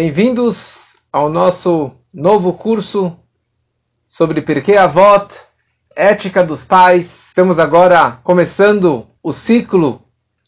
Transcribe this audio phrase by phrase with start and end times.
[0.00, 3.16] Bem-vindos ao nosso novo curso
[4.06, 5.34] sobre Pirkei Avot,
[5.96, 7.10] Ética dos Pais.
[7.26, 10.00] Estamos agora começando o ciclo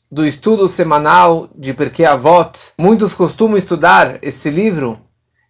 [0.09, 2.57] do estudo semanal de Pirkei Avot.
[2.79, 5.01] Muitos costumam estudar esse livro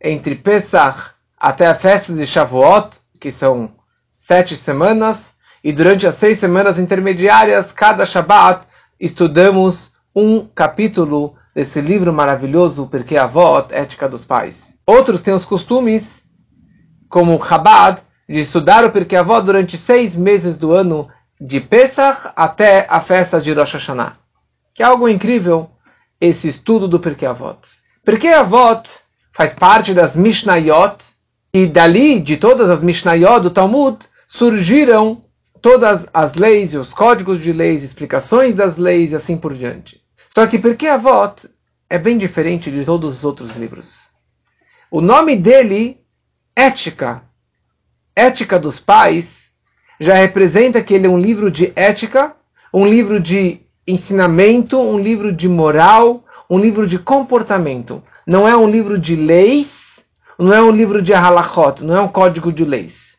[0.03, 3.71] entre Pesach até a festa de Shavuot, que são
[4.13, 5.19] sete semanas,
[5.63, 8.67] e durante as seis semanas intermediárias, cada Shabbat,
[8.99, 14.55] estudamos um capítulo desse livro maravilhoso, Porque Avot, Ética dos Pais.
[14.87, 16.05] Outros têm os costumes,
[17.09, 21.09] como Chabad, de estudar o Pirkei Avot durante seis meses do ano,
[21.41, 24.15] de Pesach até a festa de Rosh Hashanah.
[24.75, 25.71] Que é algo incrível,
[26.21, 27.59] esse estudo do Pirkei Avot.
[28.05, 28.89] Pirkei Avot
[29.33, 30.97] faz parte das Mishnayot,
[31.53, 35.21] e dali, de todas as Mishnayot do Talmud, surgiram
[35.61, 40.00] todas as leis os códigos de leis, explicações das leis e assim por diante.
[40.35, 41.49] Só que porque Avot
[41.89, 44.09] é bem diferente de todos os outros livros.
[44.91, 45.99] O nome dele,
[46.55, 47.23] Ética,
[48.15, 49.27] Ética dos Pais,
[49.99, 52.35] já representa que ele é um livro de ética,
[52.73, 58.03] um livro de ensinamento, um livro de moral, um livro de comportamento.
[58.27, 59.71] Não é um livro de leis,
[60.39, 63.17] não é um livro de halachot, não é um código de leis.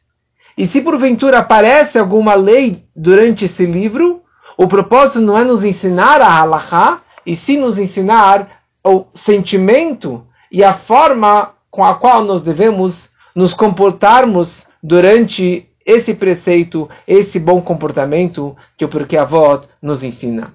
[0.57, 4.20] E se porventura aparece alguma lei durante esse livro,
[4.61, 10.63] o propósito não é nos ensinar a halakha, e sim nos ensinar o sentimento e
[10.63, 18.55] a forma com a qual nós devemos nos comportarmos durante esse preceito, esse bom comportamento
[18.77, 20.53] que o Porquê Avó nos ensina.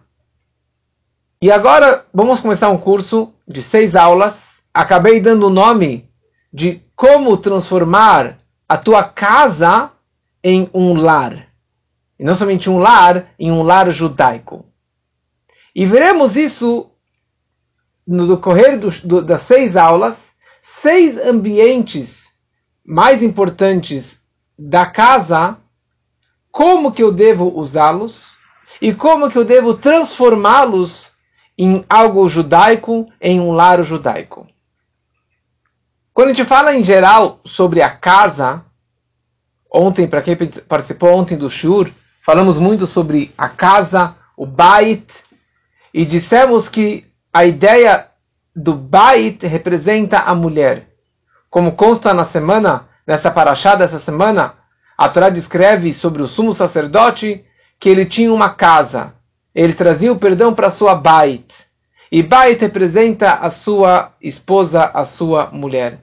[1.42, 4.36] E agora vamos começar um curso de seis aulas.
[4.72, 6.08] Acabei dando o nome
[6.52, 9.90] de como transformar a tua casa
[10.44, 11.45] em um lar.
[12.18, 14.64] E não somente um lar, em um lar judaico.
[15.74, 16.90] E veremos isso
[18.06, 20.16] no decorrer do, do, das seis aulas,
[20.80, 22.24] seis ambientes
[22.84, 24.22] mais importantes
[24.58, 25.58] da casa,
[26.50, 28.36] como que eu devo usá-los
[28.80, 31.12] e como que eu devo transformá-los
[31.58, 34.46] em algo judaico, em um lar judaico.
[36.14, 38.64] Quando a gente fala em geral sobre a casa,
[39.76, 40.36] Ontem, para quem
[40.68, 41.92] participou ontem do Shur,
[42.26, 45.06] falamos muito sobre a casa, o Bait,
[45.94, 48.08] e dissemos que a ideia
[48.54, 50.88] do Bait representa a mulher.
[51.48, 54.54] Como consta na semana, nessa paraxá dessa semana,
[54.98, 57.44] a Torá descreve sobre o sumo sacerdote
[57.78, 59.14] que ele tinha uma casa.
[59.54, 61.46] Ele trazia o perdão para sua Bait.
[62.10, 66.00] E Bait representa a sua esposa, a sua mulher.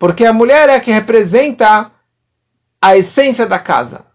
[0.00, 1.92] Porque a mulher é a que representa
[2.82, 4.09] a essência da casa.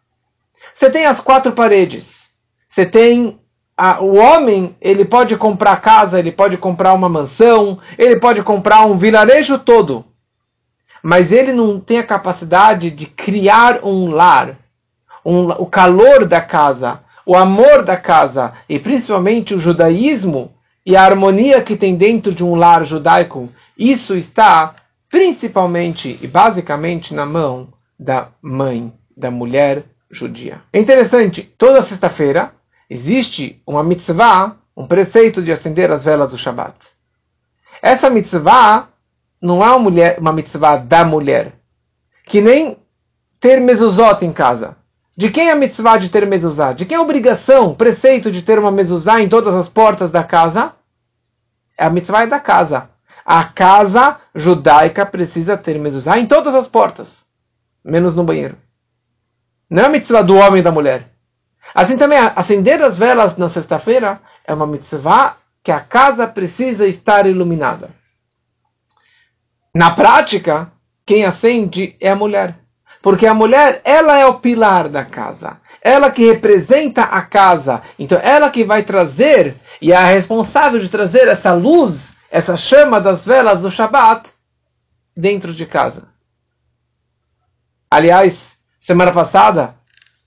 [0.85, 2.28] Você tem as quatro paredes.
[2.69, 3.40] Você tem
[3.75, 8.85] a, o homem, ele pode comprar casa, ele pode comprar uma mansão, ele pode comprar
[8.85, 10.06] um vilarejo todo.
[11.01, 14.59] Mas ele não tem a capacidade de criar um lar,
[15.25, 20.53] um, o calor da casa, o amor da casa e principalmente o judaísmo
[20.85, 23.50] e a harmonia que tem dentro de um lar judaico.
[23.75, 24.75] Isso está
[25.09, 27.69] principalmente e basicamente na mão
[28.00, 29.84] da mãe, da mulher
[30.16, 30.62] judia.
[30.72, 32.52] É interessante, toda sexta-feira
[32.90, 36.76] existe uma mitzvah, um preceito de acender as velas do Shabat.
[37.81, 38.90] Essa mitzvah
[39.42, 41.53] não é uma, mulher, uma mitzvah da mulher,
[42.26, 42.78] que nem
[43.40, 44.76] ter mezuzot em casa.
[45.18, 46.74] De quem é a mitzvah de ter mezuzá?
[46.74, 50.24] De quem é a obrigação, preceito de ter uma mezuzá em todas as portas da
[50.24, 50.74] casa?
[51.78, 52.90] É a mitzvah da casa.
[53.26, 57.26] A casa judaica precisa ter mezuzá em todas as portas
[57.86, 58.58] menos no banheiro.
[59.70, 61.09] Não é a mitzvah do homem e da mulher.
[61.74, 67.26] Assim também, acender as velas na sexta-feira é uma mitzvah que a casa precisa estar
[67.26, 67.90] iluminada.
[69.74, 70.72] Na prática,
[71.06, 72.56] quem acende é a mulher.
[73.02, 75.59] Porque a mulher, ela é o pilar da casa.
[75.82, 77.82] Ela que representa a casa.
[78.00, 82.02] Então, ela que vai trazer e é a responsável de trazer essa luz,
[82.32, 84.28] essa chama das velas do Shabat
[85.16, 86.08] dentro de casa.
[87.90, 88.54] Aliás,
[88.85, 89.76] semana passada,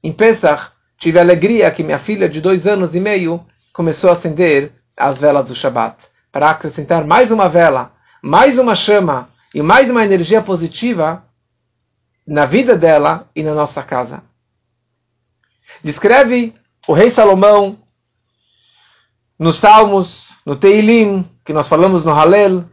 [0.02, 4.14] em Pesach, tive a alegria que minha filha de dois anos e meio começou a
[4.14, 5.96] acender as velas do Shabat
[6.32, 11.24] para acrescentar mais uma vela, mais uma chama e mais uma energia positiva
[12.26, 14.24] na vida dela e na nossa casa.
[15.84, 16.52] Descreve
[16.88, 17.78] o rei Salomão
[19.38, 22.64] nos Salmos, no Teilim, que nós falamos no Halel,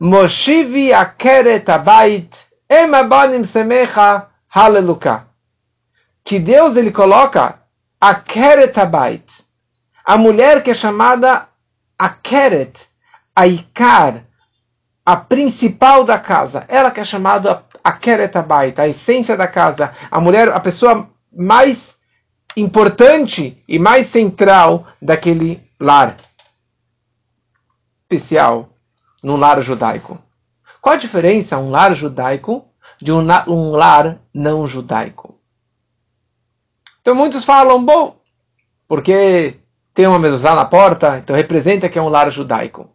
[0.00, 2.30] Moshivi akeret abait
[2.68, 5.26] emabanim semecha Haleluka.
[6.24, 7.60] Que Deus ele coloca
[8.00, 9.24] a Keretabait,
[10.04, 11.48] a mulher que é chamada
[11.98, 12.72] a Keret,
[13.34, 14.24] a Ikar,
[15.04, 20.20] a principal da casa, ela que é chamada a Keretabaita, a essência da casa, a
[20.20, 21.94] mulher, a pessoa mais
[22.56, 26.16] importante e mais central daquele lar
[28.10, 28.70] especial
[29.22, 30.18] num lar judaico.
[30.80, 32.67] Qual a diferença um lar judaico
[33.00, 35.38] de um, um lar não judaico?
[37.00, 38.16] Então muitos falam, bom,
[38.86, 39.56] porque
[39.94, 42.90] tem uma mezuzá na porta, então representa que é um lar judaico.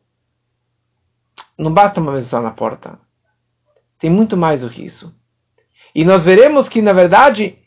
[1.58, 3.00] Não basta uma mezuzá na porta.
[4.00, 5.14] Tem muito mais do que isso.
[5.96, 7.58] E nós veremos que, na verdade,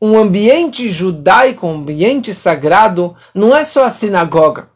[0.00, 4.68] um ambiente judaico, um ambiente sagrado, não é só a sinagoga.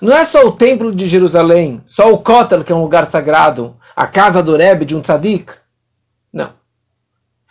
[0.00, 3.76] Não é só o templo de Jerusalém, só o Kotel, que é um lugar sagrado,
[3.96, 5.52] a casa do Rebbe de um tzadik.
[6.32, 6.52] Não.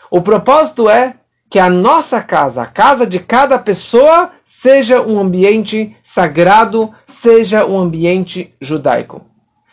[0.09, 1.17] O propósito é
[1.49, 4.31] que a nossa casa, a casa de cada pessoa,
[4.61, 9.25] seja um ambiente sagrado, seja um ambiente judaico.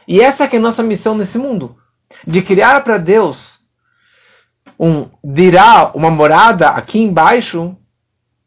[0.06, 1.76] E essa que é a nossa missão nesse mundo,
[2.26, 3.60] de criar para Deus
[4.78, 7.76] um dirá uma morada aqui embaixo,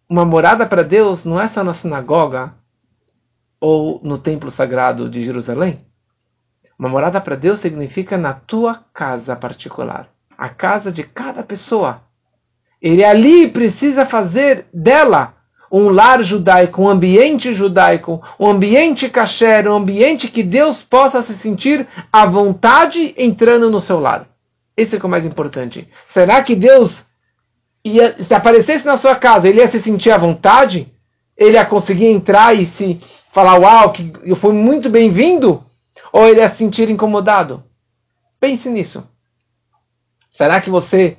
[0.09, 2.53] uma morada para Deus não é só na sinagoga
[3.59, 5.85] ou no templo sagrado de Jerusalém.
[6.77, 12.01] Uma morada para Deus significa na tua casa particular, a casa de cada pessoa.
[12.81, 15.33] Ele ali precisa fazer dela
[15.71, 21.35] um lar judaico, um ambiente judaico, um ambiente kasher, um ambiente que Deus possa se
[21.37, 24.27] sentir à vontade entrando no seu lar.
[24.75, 25.89] Esse é o mais importante.
[26.09, 27.05] Será que Deus,
[27.83, 30.93] ia, se aparecesse na sua casa, ele ia se sentir à vontade?
[31.35, 32.99] Ele ia conseguir entrar e se
[33.33, 35.63] falar, uau, que eu fui muito bem-vindo?
[36.13, 37.63] Ou ele ia se sentir incomodado?
[38.39, 39.07] Pense nisso.
[40.37, 41.17] Será que você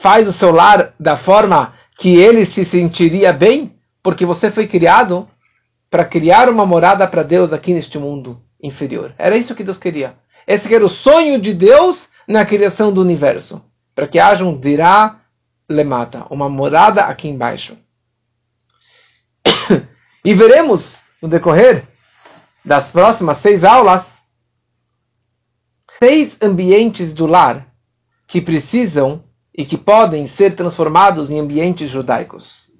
[0.00, 3.74] faz o seu lar da forma que ele se sentiria bem?
[4.02, 5.28] Porque você foi criado
[5.90, 9.12] para criar uma morada para Deus aqui neste mundo inferior.
[9.18, 10.14] Era isso que Deus queria.
[10.46, 13.62] Esse era o sonho de Deus na criação do universo,
[13.94, 15.20] para que haja um dirá
[15.68, 17.76] lemata, uma morada aqui embaixo.
[20.24, 21.88] e veremos no decorrer
[22.64, 24.06] das próximas seis aulas
[25.98, 27.73] seis ambientes do lar
[28.26, 29.24] que precisam
[29.56, 32.72] e que podem ser transformados em ambientes judaicos.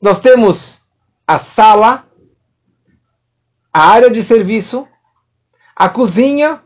[0.00, 0.80] Nós temos
[1.26, 2.04] a sala,
[3.72, 4.86] a área de serviço,
[5.74, 6.60] a cozinha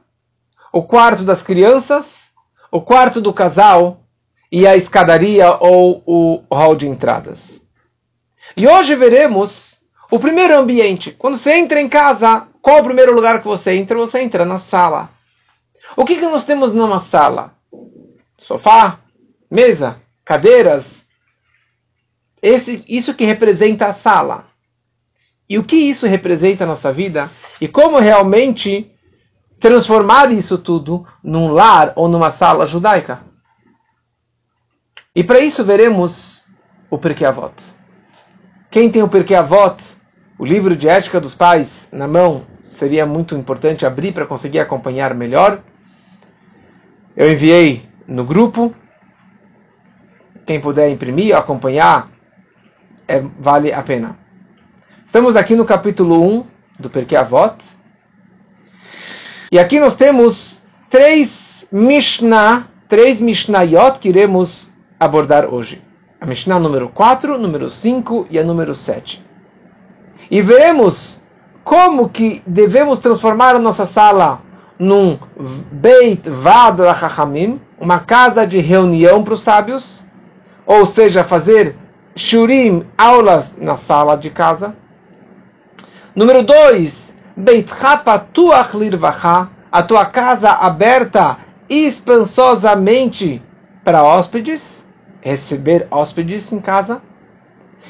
[0.73, 2.05] o quarto das crianças,
[2.71, 4.03] o quarto do casal
[4.51, 7.61] e a escadaria ou o hall de entradas.
[8.57, 9.77] E hoje veremos
[10.11, 11.13] o primeiro ambiente.
[11.13, 13.97] Quando você entra em casa, qual é o primeiro lugar que você entra?
[13.99, 15.11] Você entra na sala.
[15.97, 17.55] O que, que nós temos numa sala?
[18.41, 19.01] Sofá,
[19.51, 20.85] mesa, cadeiras.
[22.43, 24.47] Esse, isso que representa a sala.
[25.49, 27.31] E o que isso representa na nossa vida?
[27.61, 28.91] E como realmente
[29.61, 33.21] transformar isso tudo num lar ou numa sala judaica.
[35.15, 36.43] E para isso veremos
[36.89, 37.55] o Pirkei Avot.
[38.71, 39.83] Quem tem o Pirkei Avot,
[40.39, 45.13] o livro de ética dos pais, na mão, seria muito importante abrir para conseguir acompanhar
[45.15, 45.63] melhor.
[47.15, 48.75] Eu enviei no grupo.
[50.45, 52.09] Quem puder imprimir, acompanhar,
[53.07, 54.19] é, vale a pena.
[55.07, 56.47] Estamos aqui no capítulo 1
[56.81, 57.57] do Pirkei Avot.
[59.53, 60.61] E aqui nós temos
[60.91, 65.81] três Mishnah, três Mishnayot que iremos abordar hoje.
[66.21, 69.25] A Mishnah número 4, número 5 e a número 7.
[70.31, 71.21] E veremos
[71.65, 74.43] como que devemos transformar a nossa sala
[74.79, 75.19] num
[75.73, 80.07] Beit Vad Chachamim, uma casa de reunião para os sábios,
[80.67, 81.75] ou seja, fazer
[82.15, 84.77] shurim, aulas na sala de casa.
[86.15, 87.15] Número 2,
[89.73, 93.43] a tua casa aberta espansosamente
[93.83, 94.91] para hóspedes,
[95.23, 97.01] receber hóspedes em casa.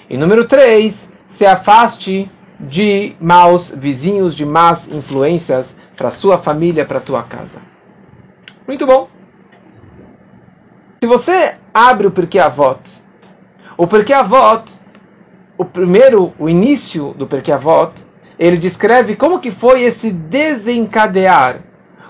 [0.09, 0.95] E número 3,
[1.33, 2.31] se afaste
[2.61, 5.67] de maus vizinhos, de más influências
[5.97, 7.59] para sua família, para tua casa.
[8.67, 9.20] Muito bom.
[11.03, 12.81] Se você abre o Porquê Avot,
[13.79, 14.71] o Porquê Avot,
[15.57, 17.95] o primeiro, o início do Porquê Avot,
[18.39, 21.61] ele descreve como que foi esse desencadear,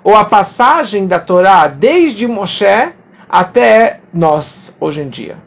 [0.03, 2.93] ou a passagem da Torá desde Moshe
[3.29, 5.39] até nós, hoje em dia.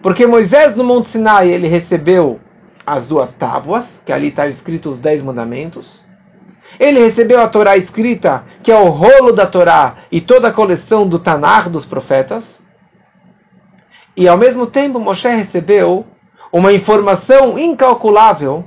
[0.00, 2.40] Porque Moisés no Monte Sinai, ele recebeu
[2.86, 6.06] as duas tábuas, que ali está escrito os dez mandamentos.
[6.80, 11.06] Ele recebeu a Torá escrita, que é o rolo da Torá e toda a coleção
[11.06, 12.42] do Tanar dos profetas.
[14.16, 16.06] E ao mesmo tempo Moshe recebeu
[16.52, 18.64] uma informação incalculável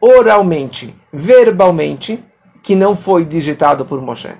[0.00, 2.22] oralmente, verbalmente,
[2.62, 4.34] que não foi digitado por Moshe.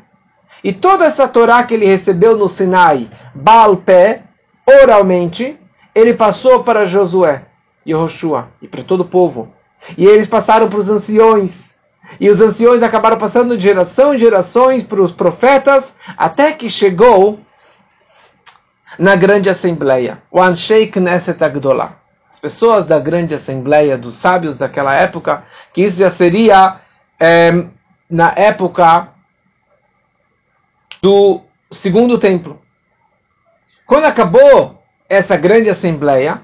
[0.62, 4.22] E toda essa Torá que ele recebeu no Sinai, Baal-Pé,
[4.66, 5.58] oralmente,
[5.94, 7.44] ele passou para Josué,
[7.86, 9.52] Yehoshua, e para todo o povo.
[9.96, 11.74] E eles passaram para os anciões.
[12.20, 15.84] E os anciões acabaram passando de geração em gerações para os profetas,
[16.16, 17.38] até que chegou
[18.98, 21.96] na grande assembleia, o Anshei Knesset Agdolah.
[22.32, 26.80] As pessoas da grande assembleia, dos sábios daquela época, que isso já seria
[27.18, 27.64] é,
[28.10, 29.08] na época
[31.02, 32.60] do segundo templo.
[33.86, 36.40] Quando acabou essa grande assembleia,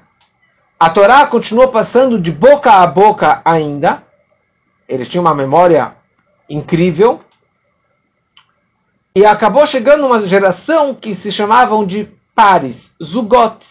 [0.78, 4.02] a Torá continuou passando de boca a boca ainda.
[4.88, 5.95] Eles tinham uma memória
[6.49, 7.21] incrível.
[9.14, 12.09] E acabou chegando uma geração que se chamavam de
[12.40, 13.62] pares, Zugot.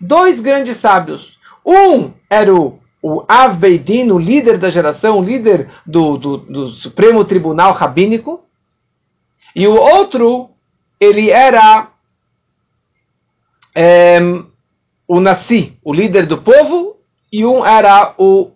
[0.00, 1.38] Dois grandes sábios.
[1.64, 6.68] Um era o, o Av Beidin, o líder da geração, o líder do, do, do
[6.70, 8.42] Supremo Tribunal Rabínico.
[9.54, 10.48] E o outro,
[10.98, 11.90] ele era
[13.74, 14.20] é,
[15.06, 16.96] o Nassi, o líder do povo,
[17.30, 18.52] e um era o,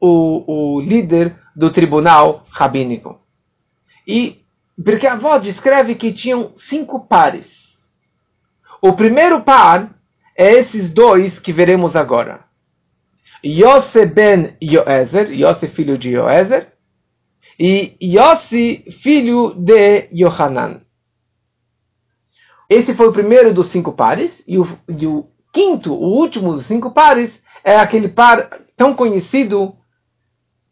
[0.00, 3.20] o, o líder do tribunal rabínico.
[4.08, 4.40] E
[4.82, 7.59] porque a avó descreve que tinham cinco pares.
[8.82, 9.94] O primeiro par
[10.36, 12.44] é esses dois que veremos agora.
[13.44, 16.72] Yossi ben Yoezer, Yossi filho de Yoezer,
[17.58, 20.80] e Yossi, filho de Yohanan.
[22.68, 26.66] Esse foi o primeiro dos cinco pares, e o, e o quinto, o último dos
[26.66, 29.74] cinco pares, é aquele par tão conhecido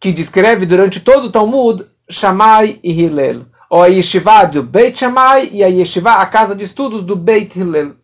[0.00, 5.51] que descreve durante todo o Talmud Shammai e Hillel, ou a Yeshiva do Beit Shammai
[5.53, 7.97] e a Yeshiva, a casa de estudos do Beit Hillel.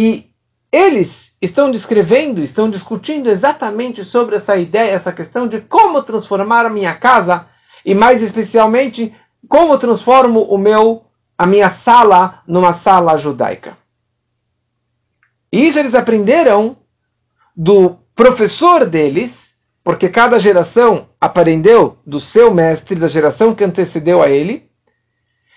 [0.00, 0.26] E
[0.70, 6.70] eles estão descrevendo, estão discutindo exatamente sobre essa ideia, essa questão de como transformar a
[6.70, 7.46] minha casa
[7.84, 9.14] e mais especialmente
[9.48, 11.04] como transformo o meu
[11.36, 13.76] a minha sala numa sala judaica.
[15.52, 16.76] E isso eles aprenderam
[17.56, 19.51] do professor deles,
[19.84, 24.68] porque cada geração aprendeu do seu mestre, da geração que antecedeu a ele,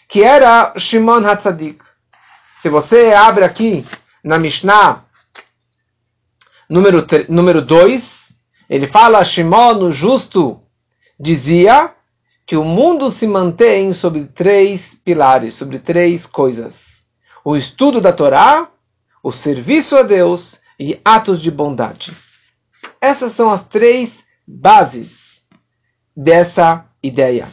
[0.07, 1.83] que era Shimon Hatzadik.
[2.61, 3.85] Se você abre aqui
[4.23, 5.03] na Mishnah
[6.69, 7.65] número 2, número
[8.67, 10.61] ele fala, Shimon, o justo,
[11.19, 11.93] dizia
[12.47, 16.75] que o mundo se mantém sobre três pilares, sobre três coisas.
[17.43, 18.69] O estudo da Torá,
[19.23, 22.15] o serviço a Deus e atos de bondade.
[23.05, 25.11] Essas são as três bases
[26.17, 27.49] dessa ideia.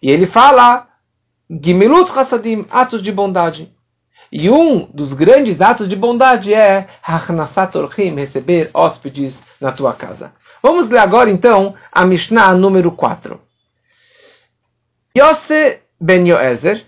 [0.00, 0.86] E ele fala,
[1.50, 3.74] Gimilut Hassadim, atos de bondade.
[4.30, 10.32] E um dos grandes atos de bondade é Hachnasat Orchim, receber hóspedes na tua casa.
[10.62, 13.40] Vamos ler agora então a Mishnah número 4.
[15.18, 16.86] Yose ben Yoezer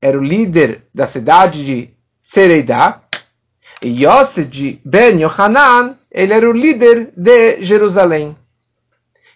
[0.00, 1.90] era o líder da cidade de
[2.22, 3.02] Sereidá.
[3.80, 8.36] De ben Yohanan, ele era o líder de Jerusalém.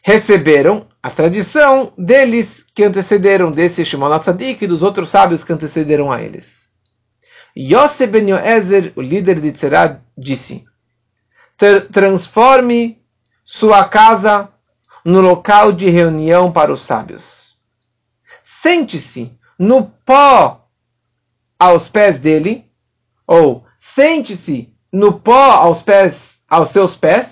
[0.02, 6.10] Receberam a tradição deles que antecederam desse Shimon HaTzadik e dos outros sábios que antecederam
[6.10, 6.60] a eles.
[7.56, 10.64] Yosef ben Yoezer, o líder de Tzerá, disse:
[11.92, 12.98] Transforme
[13.44, 14.48] sua casa
[15.04, 17.54] no local de reunião para os sábios.
[18.62, 20.66] Sente-se no pó
[21.58, 22.64] aos pés dele,
[23.26, 26.16] ou sente-se no pó aos pés,
[26.48, 27.28] aos seus pés,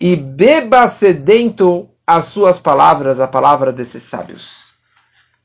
[0.00, 4.46] e beba sedento as suas palavras, a palavra desses sábios.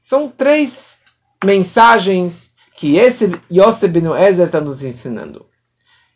[0.03, 0.99] São três
[1.43, 5.45] mensagens que esse Yosef Ben Ezer está nos ensinando.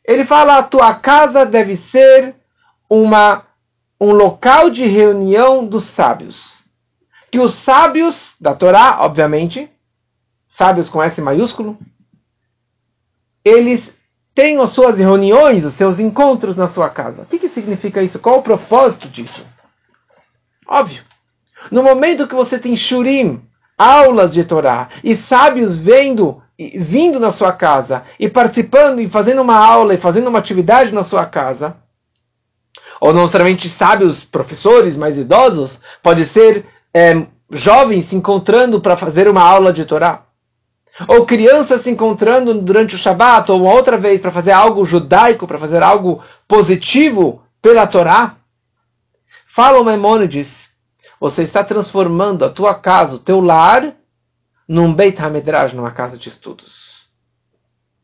[0.03, 2.35] Ele fala: a tua casa deve ser
[2.89, 3.45] uma,
[3.99, 6.63] um local de reunião dos sábios.
[7.31, 9.69] Que os sábios da Torá, obviamente,
[10.47, 11.77] sábios com S maiúsculo,
[13.45, 13.95] eles
[14.33, 17.21] têm as suas reuniões, os seus encontros na sua casa.
[17.21, 18.19] O que, que significa isso?
[18.19, 19.45] Qual o propósito disso?
[20.67, 21.03] Óbvio.
[21.71, 23.41] No momento que você tem shurim,
[23.77, 29.57] aulas de Torá, e sábios vendo vindo na sua casa e participando e fazendo uma
[29.57, 31.75] aula e fazendo uma atividade na sua casa,
[33.01, 39.27] ou não necessariamente sábios professores mais idosos, pode ser é, jovens se encontrando para fazer
[39.27, 40.24] uma aula de Torá,
[41.07, 45.47] ou crianças se encontrando durante o Shabat ou uma outra vez para fazer algo judaico,
[45.47, 48.37] para fazer algo positivo pela Torá.
[49.53, 50.69] Fala o Maimônides,
[51.19, 53.93] você está transformando a tua casa, o teu lar,
[54.67, 56.85] num Beit HaMedrash, numa casa de estudos.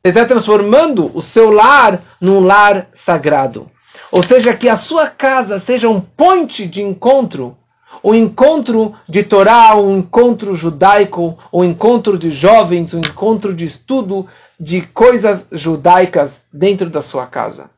[0.01, 3.69] Você está transformando o seu lar num lar sagrado.
[4.11, 7.57] Ou seja, que a sua casa seja um ponte de encontro,
[8.03, 14.27] um encontro de Torá, um encontro judaico, um encontro de jovens, um encontro de estudo
[14.59, 17.69] de coisas judaicas dentro da sua casa.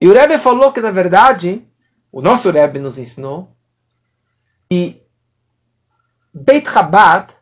[0.00, 1.66] E o Rebbe falou que, na verdade,
[2.12, 3.48] o nosso Rebbe nos ensinou
[4.68, 5.02] que
[6.32, 7.32] Beit Chabad,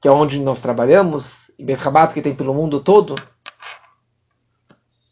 [0.00, 3.14] que é onde nós trabalhamos, e Beit Chabad que tem pelo mundo todo,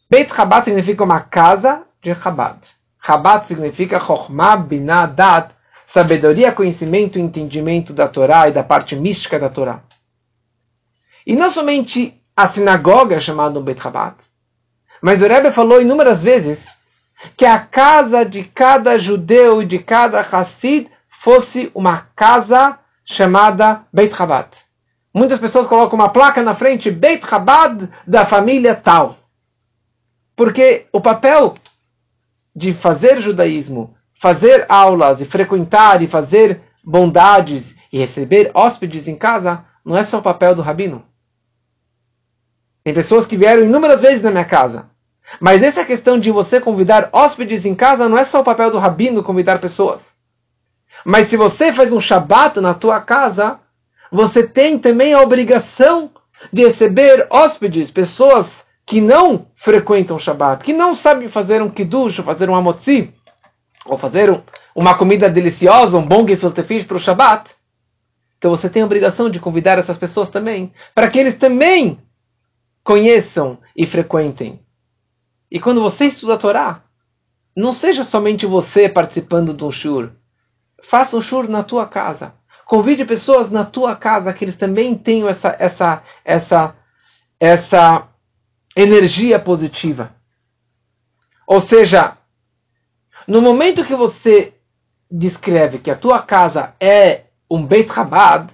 [0.09, 2.59] Beit Chabad significa uma casa de Chabad.
[3.05, 5.51] Chabad significa Chokhmah Binah Dat,
[5.93, 9.81] sabedoria, conhecimento e entendimento da Torá e da parte mística da Torá.
[11.25, 14.15] E não somente a sinagoga é chamada Beit Chabad,
[15.01, 16.59] mas o Rebbe falou inúmeras vezes
[17.37, 20.89] que a casa de cada judeu e de cada Hassid
[21.21, 24.49] fosse uma casa chamada Beit Chabad.
[25.13, 29.15] Muitas pessoas colocam uma placa na frente, Beit Chabad da família tal.
[30.35, 31.55] Porque o papel
[32.55, 39.65] de fazer judaísmo, fazer aulas e frequentar e fazer bondades e receber hóspedes em casa,
[39.83, 41.03] não é só o papel do rabino.
[42.83, 44.85] Tem pessoas que vieram inúmeras vezes na minha casa.
[45.39, 48.77] Mas essa questão de você convidar hóspedes em casa não é só o papel do
[48.77, 50.01] rabino convidar pessoas.
[51.03, 53.59] Mas se você faz um shabat na tua casa,
[54.11, 56.11] você tem também a obrigação
[56.53, 58.45] de receber hóspedes, pessoas
[58.85, 63.13] que não frequentam Shabbat, que não sabem fazer um kiddush, fazer um amotzi,
[63.85, 64.41] ou fazer um,
[64.75, 67.49] uma comida deliciosa, um bom gefilte para o Shabbat.
[68.37, 71.99] Então você tem a obrigação de convidar essas pessoas também, para que eles também
[72.83, 74.59] conheçam e frequentem.
[75.49, 76.83] E quando você estuda a Torá,
[77.55, 80.11] não seja somente você participando de um shur.
[80.83, 82.33] Faça um shur na tua casa.
[82.65, 86.75] Convide pessoas na tua casa que eles também tenham essa, essa, essa,
[87.39, 88.09] essa
[88.75, 90.15] energia positiva.
[91.47, 92.17] Ou seja,
[93.27, 94.53] no momento que você
[95.09, 98.49] descreve que a tua casa é um Beit Chabad,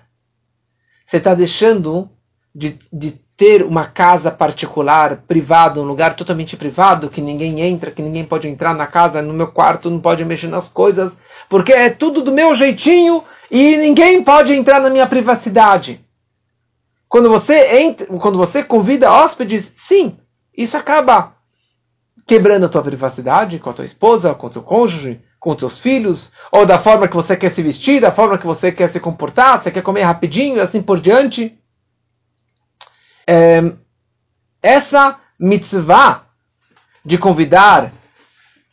[1.08, 2.10] você está deixando
[2.54, 8.02] de, de ter uma casa particular, privada, um lugar totalmente privado, que ninguém entra, que
[8.02, 11.12] ninguém pode entrar na casa, no meu quarto, não pode mexer nas coisas,
[11.50, 16.00] porque é tudo do meu jeitinho e ninguém pode entrar na minha privacidade.
[17.12, 20.18] Quando você entra, quando você convida hóspedes, sim,
[20.58, 21.36] isso acaba
[22.26, 25.82] quebrando a tua privacidade com a tua esposa, com o seu cônjuge, com os seus
[25.82, 28.98] filhos, ou da forma que você quer se vestir, da forma que você quer se
[28.98, 31.60] comportar, você quer comer rapidinho e assim por diante.
[33.28, 33.60] É,
[34.64, 36.28] essa mitzvah
[37.04, 37.92] de convidar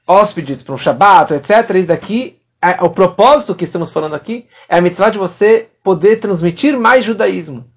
[0.06, 4.78] hóspedes para um Shabat, etc., isso daqui, é, o propósito que estamos falando aqui é
[4.78, 7.68] a mitzvah de você poder transmitir mais judaísmo.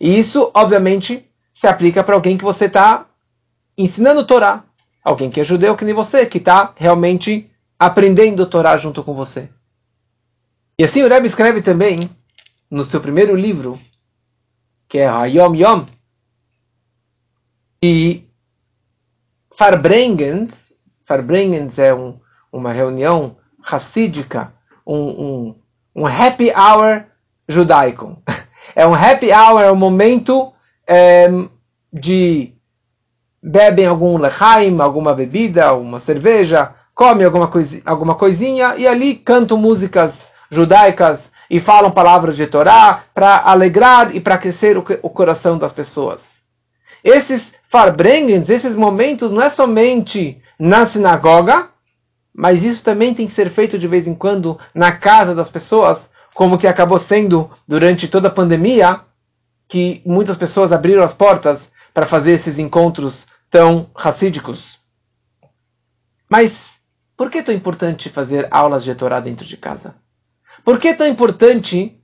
[0.00, 3.06] E isso, obviamente, se aplica para alguém que você está
[3.76, 4.64] ensinando Torá.
[5.02, 9.48] Alguém que é judeu que nem você, que está realmente aprendendo Torá junto com você.
[10.78, 12.10] E assim o Rebbe escreve também,
[12.70, 13.80] no seu primeiro livro,
[14.88, 15.86] que é Hayom Yom,
[17.82, 18.28] e
[19.56, 20.50] Farbrengens,
[21.04, 22.18] Farbrengens é um,
[22.52, 24.52] uma reunião racídica,
[24.86, 25.62] um, um,
[25.94, 27.04] um happy hour
[27.48, 28.22] judaico.
[28.74, 30.52] É um happy hour, é um momento
[30.86, 31.28] é,
[31.92, 32.52] de
[33.42, 37.50] bebem algum lechaim, alguma bebida, alguma cerveja, comem alguma,
[37.84, 40.12] alguma coisinha e ali cantam músicas
[40.50, 45.72] judaicas e falam palavras de Torá para alegrar e para aquecer o, o, coração das
[45.72, 46.20] pessoas.
[47.02, 51.68] Esses farbrengens, esses momentos, não é somente na sinagoga,
[52.34, 55.98] mas isso também tem que ser feito de vez em quando na casa das pessoas,
[56.38, 59.00] como que acabou sendo durante toda a pandemia,
[59.66, 61.58] que muitas pessoas abriram as portas
[61.92, 64.78] para fazer esses encontros tão racídicos.
[66.30, 66.52] Mas
[67.16, 69.96] por que é tão importante fazer aulas de Torá dentro de casa?
[70.64, 72.00] Por que é tão importante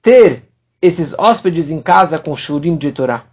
[0.00, 0.48] ter
[0.80, 3.26] esses hóspedes em casa com shurim de Torá?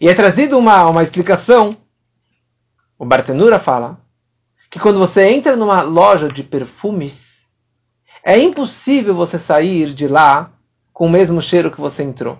[0.00, 1.76] E é trazido uma, uma explicação.
[2.98, 4.00] O Bartenura fala
[4.70, 7.31] que quando você entra numa loja de perfumes,
[8.24, 10.52] é impossível você sair de lá
[10.92, 12.38] com o mesmo cheiro que você entrou.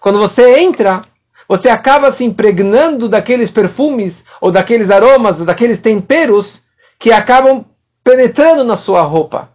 [0.00, 1.02] Quando você entra,
[1.46, 6.62] você acaba se impregnando daqueles perfumes, ou daqueles aromas, ou daqueles temperos
[6.98, 7.66] que acabam
[8.02, 9.50] penetrando na sua roupa.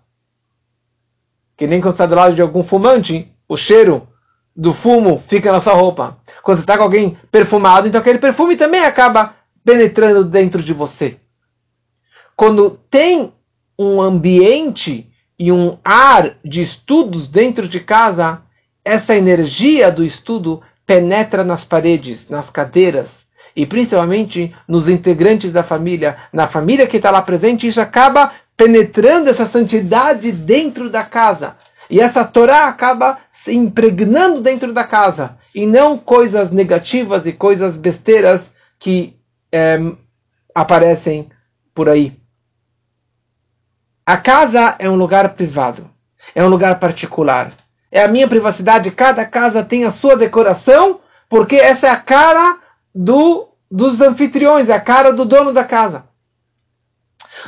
[1.58, 4.08] Que nem quando está do lado de algum fumante, o cheiro
[4.56, 6.17] do fumo fica na sua roupa.
[6.43, 11.17] Quando você está com alguém perfumado, então aquele perfume também acaba penetrando dentro de você.
[12.36, 13.34] Quando tem
[13.80, 18.41] um ambiente e um ar de estudos dentro de casa,
[18.84, 26.17] essa energia do estudo penetra nas paredes, nas cadeiras e principalmente nos integrantes da família,
[26.34, 31.58] na família que está lá presente, isso acaba penetrando essa santidade dentro da casa.
[31.89, 35.38] E essa Torá acaba se impregnando dentro da casa.
[35.54, 38.41] E não coisas negativas e coisas besteiras
[38.78, 39.15] que
[39.52, 39.80] é,
[40.54, 41.30] aparecem
[41.74, 42.13] por aí.
[44.05, 45.89] A casa é um lugar privado,
[46.35, 47.53] é um lugar particular.
[47.91, 48.91] É a minha privacidade.
[48.91, 52.59] Cada casa tem a sua decoração, porque essa é a cara
[52.93, 56.03] do, dos anfitriões, é a cara do dono da casa.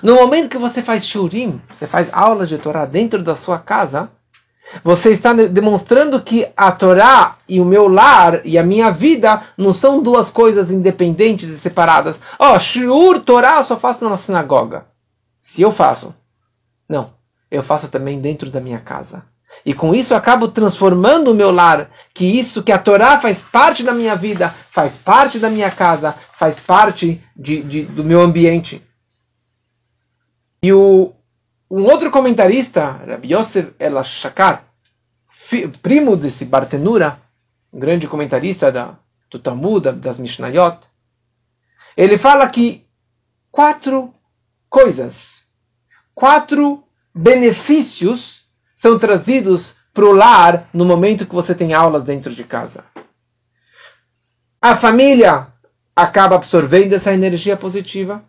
[0.01, 4.09] No momento que você faz shurim, você faz aulas de Torá dentro da sua casa,
[4.83, 9.73] você está demonstrando que a Torá e o meu lar e a minha vida não
[9.73, 12.15] são duas coisas independentes e separadas.
[12.39, 14.85] Ó, oh, Shur Torá eu só faço na sinagoga.
[15.43, 16.13] Se eu faço.
[16.87, 17.13] Não.
[17.49, 19.23] Eu faço também dentro da minha casa.
[19.65, 23.39] E com isso eu acabo transformando o meu lar, que isso, que a Torá faz
[23.49, 28.21] parte da minha vida, faz parte da minha casa, faz parte de, de, do meu
[28.21, 28.83] ambiente.
[30.61, 31.13] E o,
[31.69, 34.65] um outro comentarista, Rabbi Yosef El Shakar,
[35.81, 37.19] primo desse Bartenura,
[37.71, 38.97] um grande comentarista da,
[39.29, 40.79] do Talmud, das Mishnayot,
[41.95, 42.85] ele fala que
[43.51, 44.13] quatro
[44.69, 45.36] coisas,
[46.17, 48.41] quatro benefícios
[48.77, 52.83] são trazidos para o lar no momento que você tem aulas dentro de casa.
[54.59, 55.45] A família
[55.95, 58.23] acaba absorvendo essa energia positiva.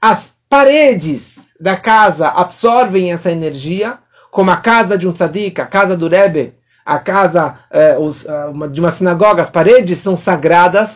[0.00, 3.98] As paredes da casa absorvem essa energia,
[4.30, 6.54] como a casa de um tzadik, a casa do Rebbe,
[6.86, 10.90] a casa eh, os, uh, de uma sinagoga, as paredes são sagradas,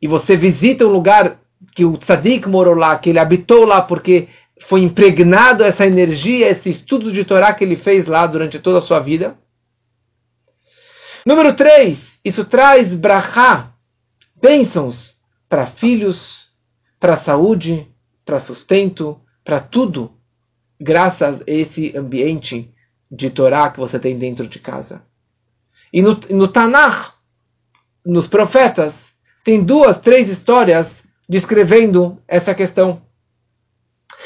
[0.00, 1.36] e você visita um lugar
[1.74, 4.28] que o tzadik morou lá, que ele habitou lá porque
[4.62, 8.82] foi impregnado essa energia, esse estudo de Torá que ele fez lá durante toda a
[8.82, 9.36] sua vida.
[11.24, 13.72] Número 3, isso traz brachá,
[14.40, 15.16] bênçãos
[15.48, 16.48] para filhos,
[16.98, 17.86] para saúde,
[18.24, 20.12] para sustento, para tudo,
[20.80, 22.72] graças a esse ambiente
[23.10, 25.02] de Torá que você tem dentro de casa.
[25.92, 27.12] E no, no Tanakh,
[28.04, 28.94] nos profetas,
[29.44, 30.88] tem duas, três histórias
[31.28, 33.02] descrevendo essa questão.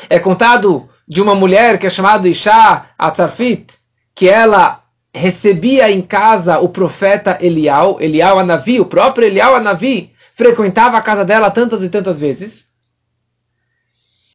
[0.09, 3.67] É contado de uma mulher que é chamada Isha Atzafit,
[4.15, 4.83] que ela
[5.13, 11.25] recebia em casa o profeta Elial, Elial Anavi, o próprio Elial Anavi, frequentava a casa
[11.25, 12.65] dela tantas e tantas vezes.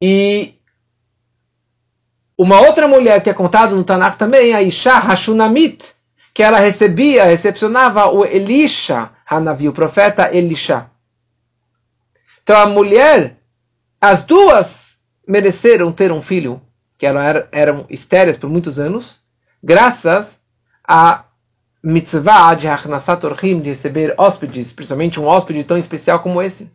[0.00, 0.54] E
[2.36, 5.82] uma outra mulher que é contada no Tanakh também, a Isha Hashunamit,
[6.34, 10.90] que ela recebia, recepcionava o Elisha Hanavi, o profeta Elisha.
[12.42, 13.38] Então a mulher,
[13.98, 14.75] as duas
[15.26, 16.60] mereceram ter um filho,
[16.98, 19.20] que eram, eram estéreis por muitos anos,
[19.62, 20.26] graças
[20.86, 21.24] a
[21.82, 26.70] mitzvah de Hachnasat Orhim, de receber hóspedes, principalmente um hóspede tão especial como esse.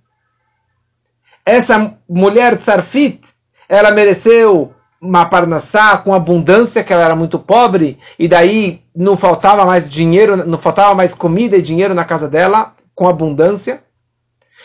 [1.45, 3.21] Essa mulher Tsarfit,
[3.67, 9.65] ela mereceu uma parnassá com abundância, que ela era muito pobre, e daí não faltava
[9.65, 13.81] mais dinheiro, não faltava mais comida e dinheiro na casa dela, com abundância.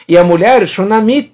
[0.06, 1.32] E a mulher, Shunamit,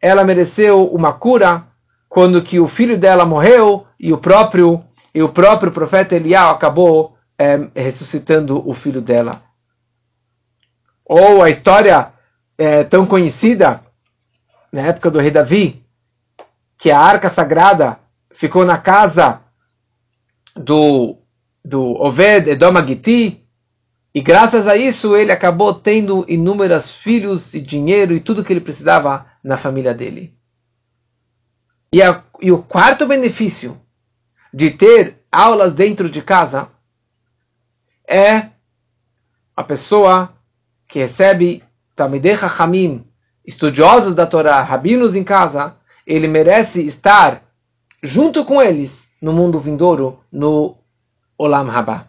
[0.00, 1.64] ela mereceu uma cura
[2.12, 7.16] quando que o filho dela morreu e o próprio e o próprio profeta Elial acabou
[7.38, 9.42] é, ressuscitando o filho dela.
[11.06, 12.12] Ou a história
[12.58, 13.80] é, tão conhecida
[14.70, 15.82] na época do rei Davi,
[16.76, 17.98] que a arca sagrada
[18.32, 19.40] ficou na casa
[20.54, 21.16] do,
[21.64, 23.42] do Oved Edom Agiti,
[24.14, 28.60] e graças a isso ele acabou tendo inúmeros filhos e dinheiro e tudo que ele
[28.60, 30.41] precisava na família dele.
[31.92, 33.78] E, a, e o quarto benefício
[34.52, 36.68] de ter aulas dentro de casa
[38.08, 38.48] é
[39.54, 40.32] a pessoa
[40.88, 41.62] que recebe
[41.94, 43.06] Talmidei Chachamim,
[43.46, 45.76] estudiosos da Torá, rabinos em casa,
[46.06, 47.42] ele merece estar
[48.02, 50.76] junto com eles no mundo vindouro, no
[51.38, 52.08] Olam Haba.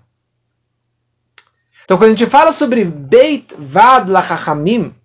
[1.83, 4.95] Então, quando a gente fala sobre Beit Vad Lachachamim,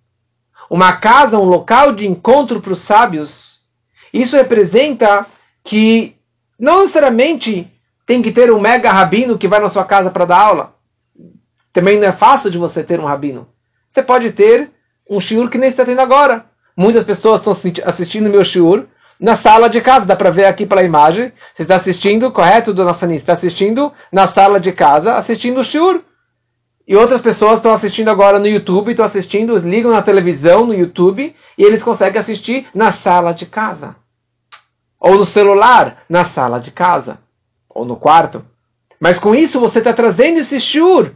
[0.69, 3.48] uma casa, um local de encontro para os sábios,
[4.13, 5.25] isso representa
[5.63, 6.15] que
[6.59, 7.71] não necessariamente
[8.05, 10.73] tem que ter um mega rabino que vai na sua casa para dar aula.
[11.71, 13.47] Também não é fácil de você ter um rabino.
[13.91, 14.71] Você pode ter
[15.09, 16.45] um shiur que nem está tendo agora.
[16.75, 18.85] Muitas pessoas estão assistindo meu shiur
[19.19, 20.05] na sala de casa.
[20.05, 21.31] Dá para ver aqui pela imagem.
[21.55, 23.17] Você está assistindo, correto, dona Fanny?
[23.17, 26.01] Está assistindo na sala de casa, assistindo o shiur.
[26.87, 31.35] E outras pessoas estão assistindo agora no YouTube, estão assistindo, ligam na televisão, no YouTube,
[31.55, 33.95] e eles conseguem assistir na sala de casa.
[34.99, 37.19] Ou no celular, na sala de casa.
[37.69, 38.43] Ou no quarto.
[38.99, 41.11] Mas com isso você está trazendo esse shur.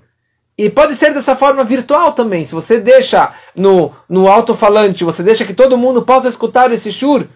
[0.58, 2.46] E pode ser dessa forma virtual também.
[2.46, 7.28] Se você deixa no, no alto-falante, você deixa que todo mundo possa escutar esse shur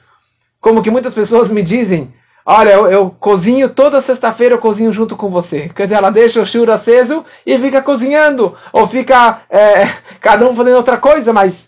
[0.61, 2.13] Como que muitas pessoas me dizem,
[2.45, 5.67] olha, eu, eu cozinho toda sexta-feira, eu cozinho junto com você.
[5.69, 8.55] Quer dizer, ela deixa o churro aceso e fica cozinhando.
[8.71, 9.87] Ou fica é,
[10.21, 11.67] cada um fazendo outra coisa, mas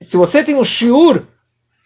[0.00, 1.22] se você tem um shiur,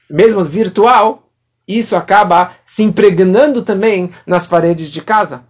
[0.09, 1.26] mesmo virtual,
[1.67, 5.45] isso acaba se impregnando também nas paredes de casa.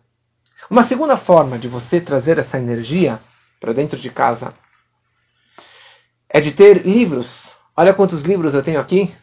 [0.70, 3.20] Uma segunda forma de você trazer essa energia
[3.60, 4.54] para dentro de casa
[6.28, 7.58] é de ter livros.
[7.76, 9.14] Olha quantos livros eu tenho aqui.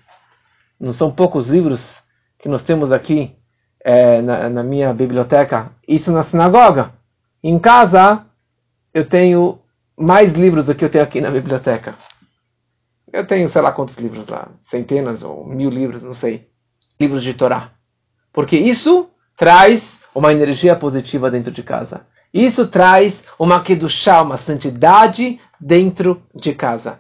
[0.80, 2.04] Não são poucos livros
[2.40, 3.36] que nós temos aqui
[3.84, 5.72] é, na, na minha biblioteca.
[5.88, 6.94] Isso na sinagoga.
[7.44, 8.26] Em casa,
[8.94, 9.60] eu tenho
[9.98, 11.96] mais livros do que eu tenho aqui na biblioteca.
[13.12, 16.50] Eu tenho, sei lá quantos livros lá, centenas ou mil livros, não sei.
[17.04, 17.72] Livros de Torá.
[18.32, 19.84] Porque isso traz
[20.16, 22.06] uma energia positiva dentro de casa.
[22.34, 27.00] Isso traz uma kedushá, uma santidade dentro de casa.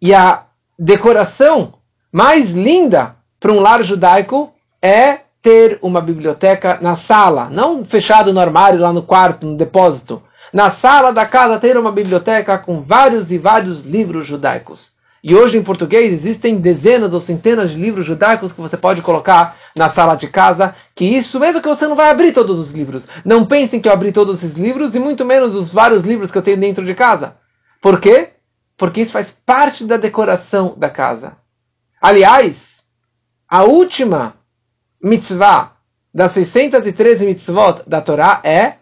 [0.00, 0.44] E a
[0.78, 1.74] decoração
[2.12, 8.40] mais linda para um lar judaico é ter uma biblioteca na sala, não fechado no
[8.40, 10.22] armário, lá no quarto, no depósito.
[10.52, 14.93] Na sala da casa ter uma biblioteca com vários e vários livros judaicos.
[15.26, 19.56] E hoje em português existem dezenas ou centenas de livros judaicos que você pode colocar
[19.74, 23.08] na sala de casa, que isso mesmo que você não vai abrir todos os livros.
[23.24, 26.36] Não pensem que eu abri todos esses livros e muito menos os vários livros que
[26.36, 27.36] eu tenho dentro de casa.
[27.80, 28.32] Por quê?
[28.76, 31.38] Porque isso faz parte da decoração da casa.
[32.02, 32.54] Aliás,
[33.48, 34.34] a última
[35.02, 35.72] mitzvah
[36.12, 38.74] das 613 mitzvot da Torá é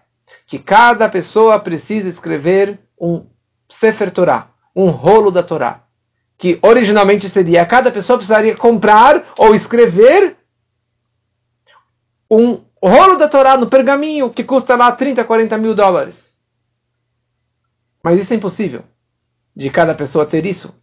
[0.48, 3.26] que cada pessoa precisa escrever um
[3.70, 5.83] Sefer Torá, um rolo da Torá
[6.42, 10.37] que originalmente seria cada pessoa precisaria comprar ou escrever
[12.28, 16.35] um rolo da Torá no pergaminho que custa lá 30, 40 mil dólares.
[18.02, 18.83] Mas isso é impossível
[19.55, 20.74] de cada pessoa ter isso.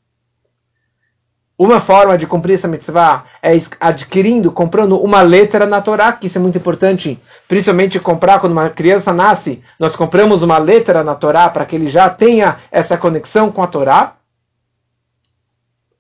[1.58, 6.38] Uma forma de cumprir essa mitzvah é adquirindo, comprando uma letra na Torá, que isso
[6.38, 11.50] é muito importante, principalmente comprar quando uma criança nasce, nós compramos uma letra na Torá
[11.50, 14.19] para que ele já tenha essa conexão com a Torá.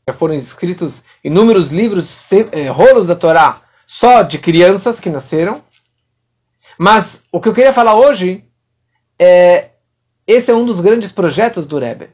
[0.10, 5.62] Já foram escritos inúmeros livros, eh, rolos da Torá, só de crianças que nasceram.
[6.80, 8.43] Mas o que eu queria falar hoje
[9.19, 9.69] é
[10.26, 12.10] esse é um dos grandes projetos do Rebbe.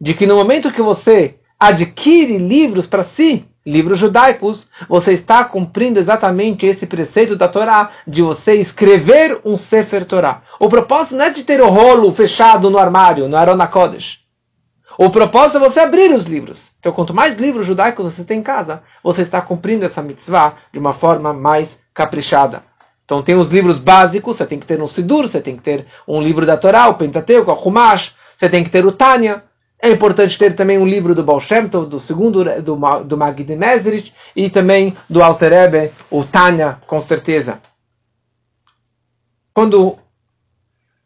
[0.00, 6.00] De que no momento que você adquire livros para si, livros judaicos, você está cumprindo
[6.00, 10.42] exatamente esse preceito da Torá de você escrever um Sefer Torá.
[10.58, 14.25] O propósito não é de ter o rolo fechado no armário, no Arona Kodesh.
[14.98, 16.74] O propósito é você abrir os livros.
[16.78, 20.78] Então, quanto mais livros judaicos você tem em casa, você está cumprindo essa mitzvah de
[20.78, 22.62] uma forma mais caprichada.
[23.04, 25.86] Então, tem os livros básicos, você tem que ter um Sidur, você tem que ter
[26.08, 29.44] um livro da Torá, o Pentateuco, o Humash, você tem que ter o Tânia.
[29.80, 33.18] É importante ter também um livro do Baal Shem Tov, do segundo, do, do
[34.34, 37.60] e também do Alter Rebbe, o Tânia, com certeza.
[39.52, 39.98] Quando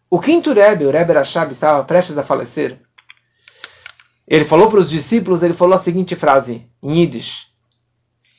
[0.08, 2.78] o quinto Rebbe, o Rebbe Rashab, estava prestes a falecer,
[4.30, 7.48] ele falou para os discípulos, ele falou a seguinte frase, em Yiddish.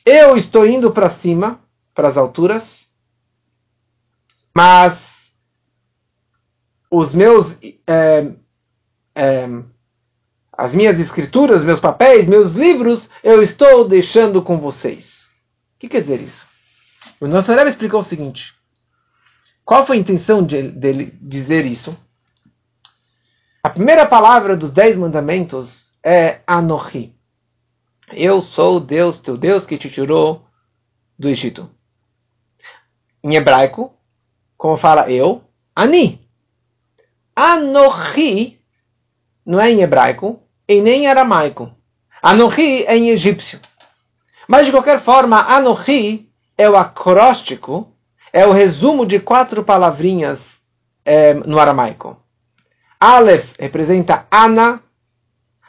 [0.06, 1.60] Eu estou indo para cima,
[1.94, 2.88] para as alturas,
[4.56, 4.98] mas
[6.90, 7.54] os meus,
[7.86, 8.32] é,
[9.14, 9.48] é,
[10.56, 15.30] as minhas escrituras, meus papéis, meus livros, eu estou deixando com vocês.
[15.76, 16.48] O que quer dizer isso?
[17.20, 18.54] O nosso Rebbe explicou o seguinte.
[19.62, 21.94] Qual foi a intenção dele dizer isso?
[23.62, 27.14] A primeira palavra dos dez mandamentos é Anohi.
[28.12, 30.44] Eu sou Deus, teu Deus que te tirou
[31.18, 31.70] do Egito.
[33.22, 33.94] Em hebraico,
[34.56, 35.42] como fala eu,
[35.74, 36.20] Ani.
[37.34, 38.60] Anohi
[39.44, 41.70] não é em hebraico e nem em aramaico.
[42.22, 43.60] Anohi é em egípcio.
[44.46, 47.92] Mas de qualquer forma, Anohi é o acróstico,
[48.32, 50.40] é o resumo de quatro palavrinhas
[51.04, 52.20] é, no aramaico.
[53.00, 54.80] Aleph representa Ana,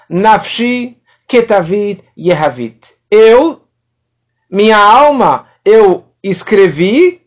[0.09, 2.79] Nafshi Ketavit Yehavit.
[3.09, 3.61] Eu,
[4.49, 7.21] minha alma, eu escrevi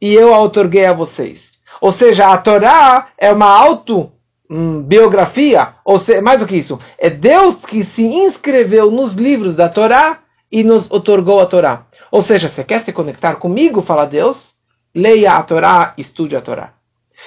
[0.00, 1.52] e eu outorguei a vocês.
[1.80, 7.60] Ou seja, a Torá é uma autobiografia, ou seja, mais do que isso, é Deus
[7.60, 11.86] que se inscreveu nos livros da Torá e nos otorgou a Torá.
[12.10, 14.54] Ou seja, você quer se conectar comigo, fala Deus,
[14.94, 16.74] leia a Torá, estude a Torá.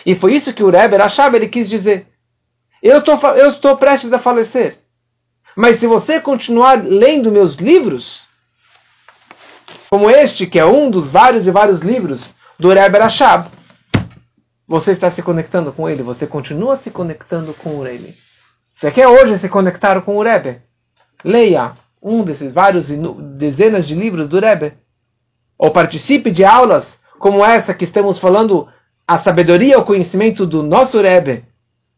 [0.06, 2.08] E foi isso que o Rebbe Rashab ele quis dizer.
[2.82, 4.80] Eu, tô, estou prestes a falecer.
[5.56, 8.28] Mas se você continuar lendo meus livros,
[9.90, 13.50] como este, que é um dos vários e vários livros do Rebbe Rashab,
[14.68, 18.16] você está se conectando com ele, você continua se conectando com ele.
[18.76, 20.62] Você quer hoje se conectar com o Rebbe?
[21.24, 22.86] Leia um desses vários
[23.38, 24.74] dezenas de livros do Rebbe
[25.58, 26.86] ou participe de aulas
[27.18, 28.68] como essa que estamos falando,
[29.08, 31.47] a sabedoria, o conhecimento do nosso Rebbe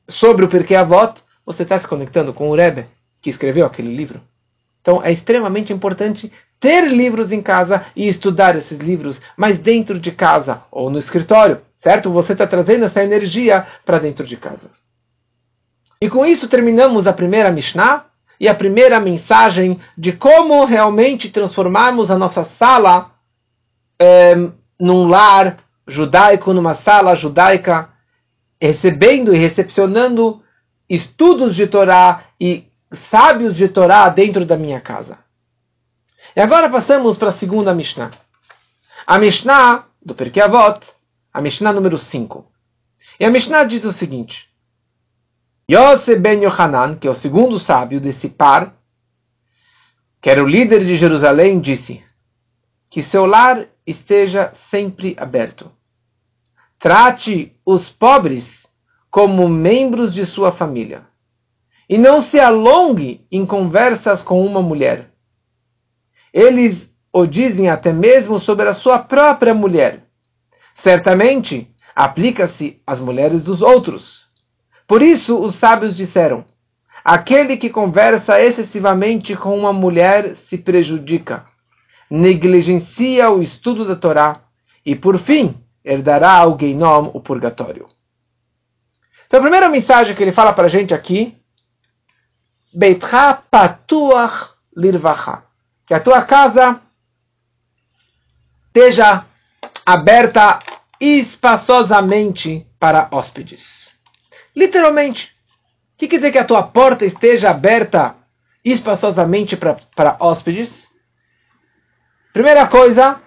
[0.10, 2.88] sobre o Pirkei Avot, você está se conectando com o Rebbe
[3.22, 4.22] que escreveu aquele livro.
[4.82, 10.12] Então é extremamente importante ter livros em casa e estudar esses livros, mas dentro de
[10.12, 12.12] casa ou no escritório, certo?
[12.12, 14.70] Você está trazendo essa energia para dentro de casa.
[16.02, 18.06] E com isso terminamos a primeira Mishnah
[18.40, 23.12] e a primeira mensagem de como realmente transformarmos a nossa sala
[24.00, 24.34] é,
[24.80, 27.90] num lar judaico, numa sala judaica,
[28.62, 30.44] recebendo e recepcionando
[30.90, 32.66] estudos de Torá e
[33.10, 35.20] sábios de Torá dentro da minha casa.
[36.36, 38.12] E agora passamos para a segunda Mishnah.
[39.06, 40.80] A Mishnah do Perkei Avot,
[41.34, 42.46] a Mishnah número 5.
[43.20, 44.50] E a Mishnah diz o seguinte:
[45.70, 48.74] Yosef ben Yohanan, que é o segundo sábio desse par,
[50.22, 52.04] que era o líder de Jerusalém, disse
[52.90, 55.72] que seu lar esteja sempre aberto.
[56.80, 58.66] Trate os pobres
[59.12, 61.04] como membros de sua família.
[61.90, 65.12] E não se alongue em conversas com uma mulher.
[66.34, 70.06] Eles o dizem até mesmo sobre a sua própria mulher.
[70.76, 74.28] Certamente aplica-se às mulheres dos outros.
[74.88, 76.46] Por isso os sábios disseram:
[77.04, 81.46] Aquele que conversa excessivamente com uma mulher se prejudica,
[82.10, 84.44] negligencia o estudo da Torá
[84.86, 87.88] e, por fim, herdará ao Geinom o purgatório.
[89.26, 91.38] Então a primeira mensagem que ele fala para a gente aqui,
[92.74, 95.44] Beitcha patuach lirvacha,
[95.86, 96.82] que a tua casa
[98.68, 99.26] esteja
[99.86, 100.60] aberta
[101.00, 103.90] espaçosamente para hóspedes.
[104.56, 105.36] Literalmente.
[105.94, 108.16] O que quer dizer que a tua porta esteja aberta
[108.64, 110.90] espaçosamente para hóspedes?
[112.32, 113.22] Primeira coisa,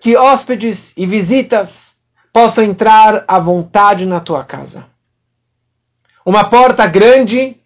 [0.00, 1.89] que hóspedes e visitas
[2.32, 4.86] possam entrar à vontade na tua casa.
[6.24, 7.56] Uma porta grande,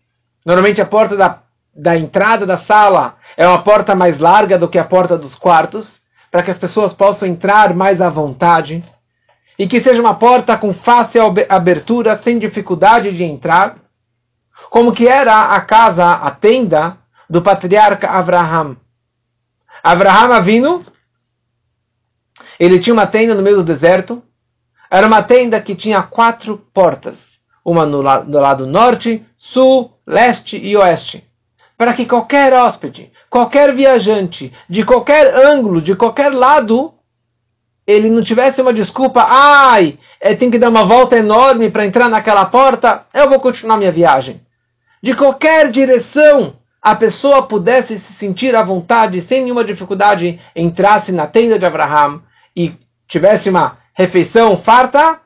[0.45, 1.43] normalmente a porta da,
[1.75, 6.03] da entrada da sala é uma porta mais larga do que a porta dos quartos,
[6.31, 8.85] para que as pessoas possam entrar mais à vontade.
[9.59, 13.77] E que seja uma porta com fácil abertura, sem dificuldade de entrar.
[14.71, 16.97] Como que era a casa, a tenda
[17.29, 18.77] do patriarca Abraham.
[19.83, 20.87] Abraham Avino,
[22.59, 24.23] ele tinha uma tenda no meio do deserto,
[24.97, 27.17] era uma tenda que tinha quatro portas,
[27.65, 31.25] uma no, la no lado norte, sul, leste e oeste,
[31.77, 36.95] para que qualquer hóspede, qualquer viajante, de qualquer ângulo, de qualquer lado,
[37.85, 39.99] ele não tivesse uma desculpa, ai,
[40.39, 44.41] tem que dar uma volta enorme para entrar naquela porta, eu vou continuar minha viagem.
[45.03, 51.27] De qualquer direção, a pessoa pudesse se sentir à vontade, sem nenhuma dificuldade, entrasse na
[51.27, 52.23] tenda de Abraham
[52.55, 52.77] e
[53.09, 55.21] tivesse uma refeição farta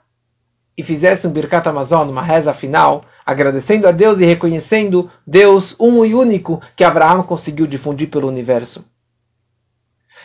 [0.77, 6.05] e fizesse um Birkat Amazon, uma reza final, agradecendo a Deus e reconhecendo Deus um
[6.05, 8.85] e único que Abraão conseguiu difundir pelo universo.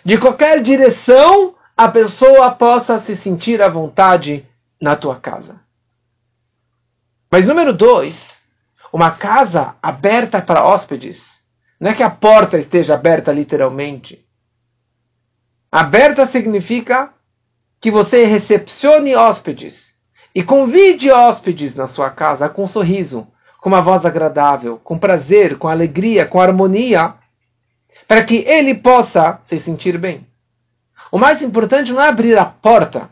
[0.06, 4.46] De qualquer direção, a pessoa possa se sentir à vontade
[4.82, 5.60] na tua casa.
[7.32, 8.16] Mas número dois,
[8.92, 11.34] uma casa aberta para hóspedes.
[11.80, 14.24] Não é que a porta esteja aberta literalmente.
[15.72, 17.12] Aberta significa
[17.84, 20.00] que você recepcione hóspedes
[20.34, 23.28] e convide hóspedes na sua casa com um sorriso,
[23.60, 27.16] com uma voz agradável, com prazer, com alegria, com harmonia,
[28.08, 30.26] para que ele possa se sentir bem.
[31.12, 33.10] O mais importante não é abrir a porta.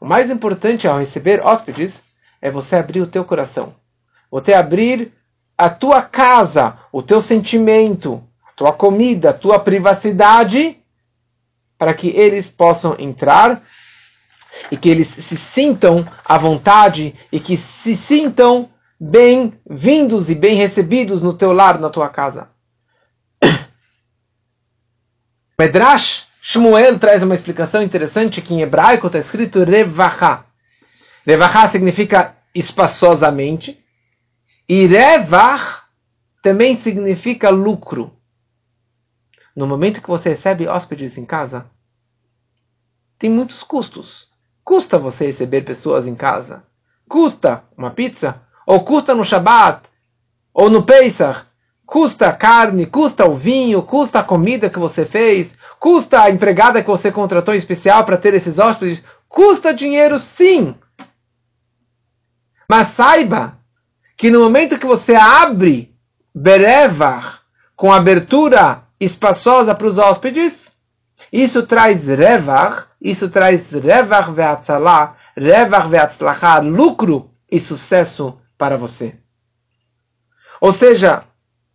[0.00, 2.02] O mais importante ao receber hóspedes
[2.40, 3.74] é você abrir o teu coração.
[4.30, 5.12] Você abrir
[5.56, 10.78] a tua casa, o teu sentimento, a tua comida, a tua privacidade,
[11.76, 13.62] para que eles possam entrar
[14.70, 21.22] e que eles se sintam à vontade e que se sintam bem-vindos e bem recebidos
[21.22, 22.48] no teu lar, na tua casa.
[25.58, 30.44] Medrash Shmuel traz uma explicação interessante que em hebraico está escrito Revacha.
[31.26, 33.78] Revacha significa espaçosamente
[34.68, 35.82] e Revach
[36.42, 38.16] também significa lucro.
[39.54, 41.66] No momento que você recebe hóspedes em casa,
[43.18, 44.30] tem muitos custos.
[44.68, 46.62] Custa você receber pessoas em casa?
[47.08, 48.42] Custa uma pizza?
[48.66, 49.88] Ou custa no Shabat?
[50.52, 51.46] Ou no Pesach?
[51.86, 52.84] Custa a carne?
[52.84, 53.82] Custa o vinho?
[53.82, 55.50] Custa a comida que você fez?
[55.80, 59.02] Custa a empregada que você contratou especial para ter esses hóspedes?
[59.26, 60.74] Custa dinheiro sim!
[62.68, 63.56] Mas saiba
[64.18, 65.94] que no momento que você abre
[66.34, 67.40] Berevar
[67.74, 70.67] com abertura espaçosa para os hóspedes,
[71.32, 79.16] Isso traz revach, isso traz revach ve'atzalá, revach ve'atzlachá, lucro e sucesso para você.
[80.60, 81.24] Ou seja,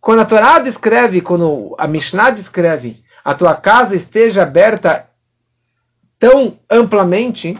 [0.00, 5.08] quando a Torá descreve, quando a Mishnah descreve, a tua casa esteja aberta
[6.18, 7.58] tão amplamente,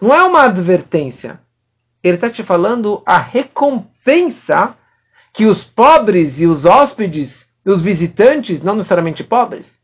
[0.00, 1.40] não é uma advertência.
[2.02, 4.76] Ele está te falando a recompensa
[5.32, 9.75] que os pobres e os hóspedes, os visitantes, não necessariamente pobres,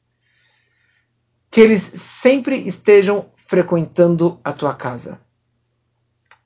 [1.52, 1.82] que eles
[2.22, 5.20] sempre estejam frequentando a tua casa.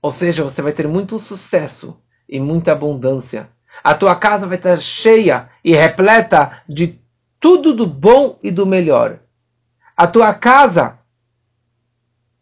[0.02, 1.96] Ou seja, você vai ter muito sucesso
[2.28, 3.48] e muita abundância.
[3.84, 6.98] A tua casa vai estar cheia e repleta de
[7.38, 9.20] tudo do bom e do melhor.
[9.96, 10.98] A tua casa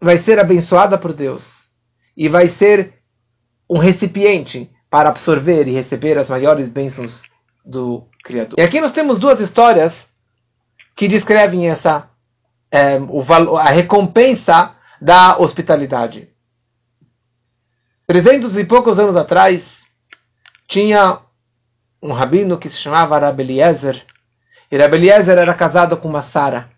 [0.00, 1.68] vai ser abençoada por Deus
[2.16, 2.94] e vai ser
[3.68, 7.24] um recipiente para absorver e receber as maiores bênçãos
[7.64, 8.58] do Criador.
[8.58, 10.08] E aqui nós temos duas histórias
[10.96, 12.08] que descrevem essa
[12.74, 16.28] é, o, a recompensa da hospitalidade.
[18.04, 19.64] Trezentos e poucos anos atrás,
[20.66, 21.20] tinha
[22.02, 24.04] um rabino que se chamava Rabeliezer.
[24.72, 26.68] E Rabeliezer era casado com uma Sara.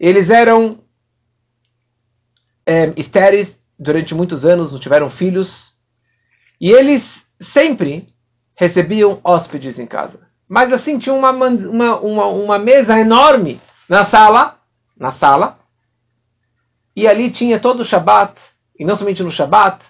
[0.00, 0.82] Eles eram
[2.64, 5.74] é, estéreis durante muitos anos, não tiveram filhos.
[6.58, 7.04] E eles
[7.52, 8.08] sempre
[8.56, 10.18] recebiam hóspedes em casa.
[10.48, 14.63] Mas assim, tinha uma, uma, uma, uma mesa enorme na sala,
[14.96, 15.58] na sala,
[16.96, 18.34] e ali tinha todo o Shabat,
[18.78, 19.84] e não somente no Shabat,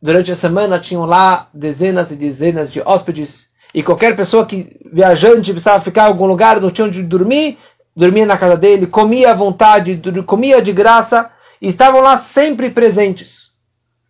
[0.00, 5.50] durante a semana tinham lá dezenas e dezenas de hóspedes, e qualquer pessoa que viajante
[5.50, 7.58] precisava ficar em algum lugar, não tinha onde dormir,
[7.96, 11.30] dormia na casa dele, comia à vontade, comia de graça,
[11.60, 13.52] e estavam lá sempre presentes.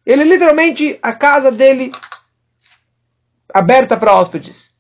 [0.05, 1.93] Ele literalmente, a casa dele
[3.55, 4.74] aberta para hóspedes.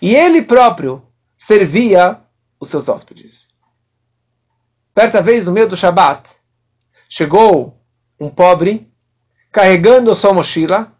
[0.00, 1.02] E ele próprio
[1.46, 2.18] servia
[2.58, 3.45] os seus hóspedes.
[4.98, 6.26] Certa vez, no meio do Shabat,
[7.06, 7.78] chegou
[8.18, 8.90] um pobre
[9.52, 10.90] carregando sua mochila,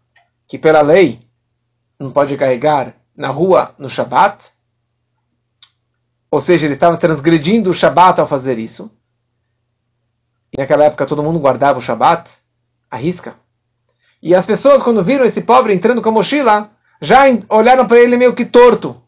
[0.47, 1.27] que pela lei
[1.99, 4.45] não pode carregar na rua no Shabat.
[6.29, 8.91] Ou seja, ele estava transgredindo o Shabat ao fazer isso.
[10.53, 12.29] E naquela época todo mundo guardava o Shabat,
[12.91, 13.35] a risca.
[14.21, 16.69] E as pessoas, quando viram esse pobre entrando com a mochila,
[17.01, 19.01] já olharam para ele meio que torto.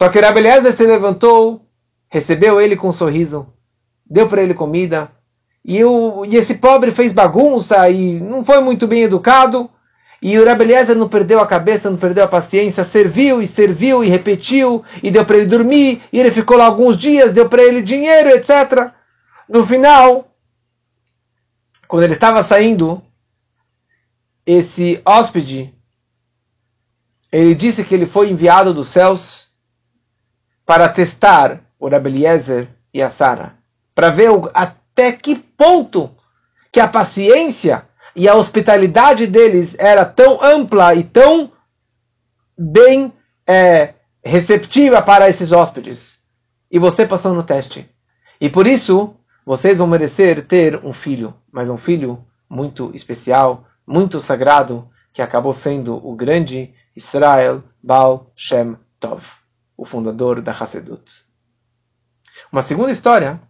[0.00, 1.67] Só que Rabbi Eliezer se levantou
[2.10, 3.46] recebeu ele com um sorriso,
[4.08, 5.10] deu para ele comida,
[5.64, 9.70] e, o, e esse pobre fez bagunça e não foi muito bem educado,
[10.20, 14.08] e o Rebbe não perdeu a cabeça, não perdeu a paciência, serviu e serviu e
[14.08, 17.82] repetiu, e deu para ele dormir, e ele ficou lá alguns dias, deu para ele
[17.82, 18.92] dinheiro, etc.
[19.48, 20.28] No final,
[21.86, 23.00] quando ele estava saindo,
[24.44, 25.72] esse hóspede,
[27.30, 29.48] ele disse que ele foi enviado dos céus
[30.66, 33.54] para testar o Rabeliezer e a Sara,
[33.94, 36.10] para ver até que ponto
[36.72, 41.52] que a paciência e a hospitalidade deles era tão ampla e tão
[42.56, 43.12] bem
[43.46, 46.18] é, receptiva para esses hóspedes.
[46.70, 47.88] E você passou no teste.
[48.40, 49.14] E por isso,
[49.46, 55.54] vocês vão merecer ter um filho, mas um filho muito especial, muito sagrado, que acabou
[55.54, 59.22] sendo o grande Israel Baal Shem Tov,
[59.76, 61.27] o fundador da Hassedut.
[62.50, 63.40] Uma segunda história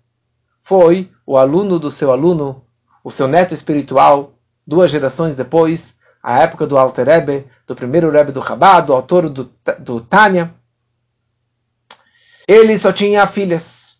[0.62, 2.64] foi o aluno do seu aluno,
[3.04, 4.32] o seu neto espiritual,
[4.66, 5.80] duas gerações depois,
[6.22, 10.52] a época do Alter Rebbe, do primeiro Rebbe do Chabad, do autor do, do Tânia.
[12.46, 13.96] Ele só tinha filhas.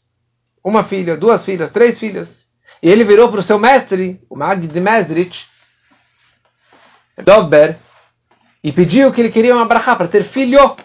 [0.65, 2.47] Uma filha, duas filhas, três filhas.
[2.83, 5.47] E ele virou para o seu mestre, o Magd de Mesrich,
[7.25, 7.79] Dovber,
[8.63, 10.77] e pediu que ele queria uma brachá para ter filho.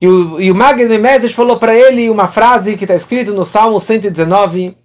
[0.00, 3.80] E o, e o Medes falou para ele uma frase que está escrito no Salmo
[3.80, 4.76] 119: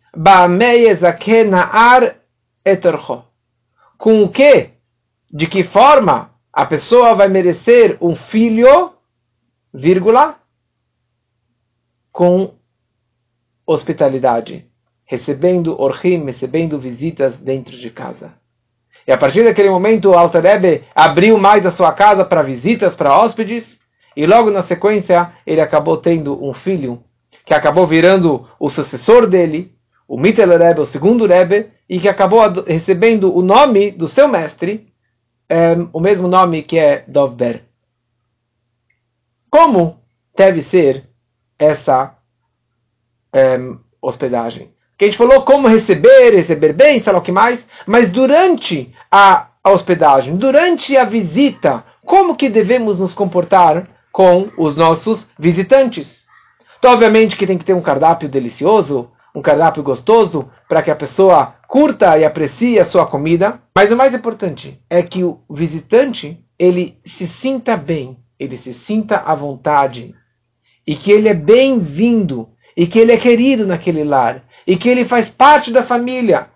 [3.98, 4.72] Com o que?
[5.32, 8.94] De que forma a pessoa vai merecer um filho,
[9.74, 10.38] vírgula,
[12.12, 12.54] com
[13.66, 14.66] hospitalidade,
[15.06, 18.34] recebendo orhim, recebendo visitas dentro de casa.
[19.08, 23.18] E a partir daquele momento, o Alter abriu mais a sua casa para visitas, para
[23.18, 23.83] hóspedes,
[24.16, 27.04] e logo na sequência, ele acabou tendo um filho,
[27.46, 29.72] que acabou virando o sucessor dele,
[30.08, 34.88] o Mittel Rebbe, o segundo Rebbe, e que acabou recebendo o nome do seu mestre,
[35.50, 37.64] é, o mesmo nome que é Dovber.
[39.50, 40.00] Como
[40.36, 41.04] deve ser
[41.60, 42.16] essa
[43.34, 43.58] é,
[44.02, 44.72] hospedagem?
[44.98, 48.94] Que a gente falou como receber, receber bem, sei lá o que mais, mas durante
[49.12, 56.24] a, a hospedagem, durante a visita, como que devemos nos comportar com os nossos visitantes.
[56.78, 60.96] Então, obviamente que tem que ter um cardápio delicioso, um cardápio gostoso, para que a
[60.96, 63.60] pessoa curta e aprecie a sua comida.
[63.76, 69.18] Mas o mais importante é que o visitante ele se sinta bem, ele se sinta
[69.18, 70.14] à vontade
[70.86, 75.06] e que ele é bem-vindo e que ele é querido naquele lar e que ele
[75.06, 76.48] faz parte da família.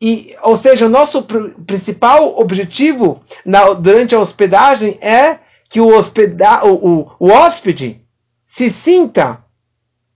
[0.00, 5.38] E, ou seja, o nosso pr principal objetivo na, durante a hospedagem é
[5.72, 8.02] que o, hospeda o, o, o hóspede
[8.46, 9.42] se sinta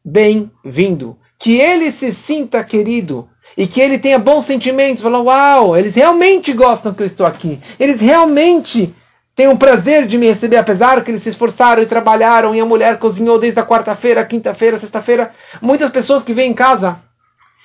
[0.05, 3.27] bem-vindo, que ele se sinta querido
[3.57, 5.03] e que ele tenha bons sentimentos.
[5.03, 7.59] Fala, uau, eles realmente gostam que eu estou aqui.
[7.81, 8.95] Eles realmente
[9.35, 12.67] têm o prazer de me receber, apesar que eles se esforçaram e trabalharam e a
[12.67, 15.33] mulher cozinhou desde a quarta-feira, quinta-feira, sexta-feira.
[15.63, 17.01] Muitas pessoas que vêm em casa,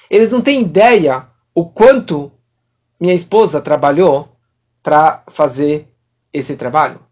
[0.10, 2.32] eles não têm ideia o quanto
[2.98, 4.30] minha esposa trabalhou
[4.82, 5.90] para fazer
[6.34, 7.11] esse trabalho.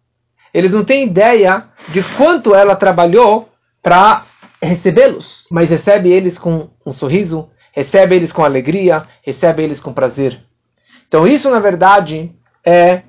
[0.53, 3.49] Eles não têm ideia de quanto ela trabalhou
[3.81, 4.25] para
[4.61, 10.39] recebê-los, mas recebe eles com um sorriso, recebe eles com alegria, recebe eles com prazer.
[11.07, 12.31] Então isso, na verdade,
[12.65, 13.03] é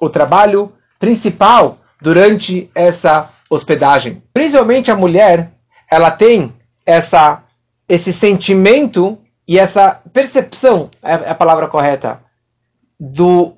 [0.00, 4.22] o trabalho principal durante essa hospedagem.
[4.32, 5.52] Principalmente a mulher,
[5.90, 6.54] ela tem
[6.86, 7.44] essa
[7.88, 9.18] esse sentimento
[9.48, 12.20] e essa percepção, é a palavra correta,
[13.00, 13.56] do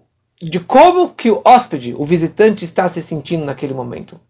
[0.49, 4.20] de como que o hóspede, o visitante está se sentindo naquele momento.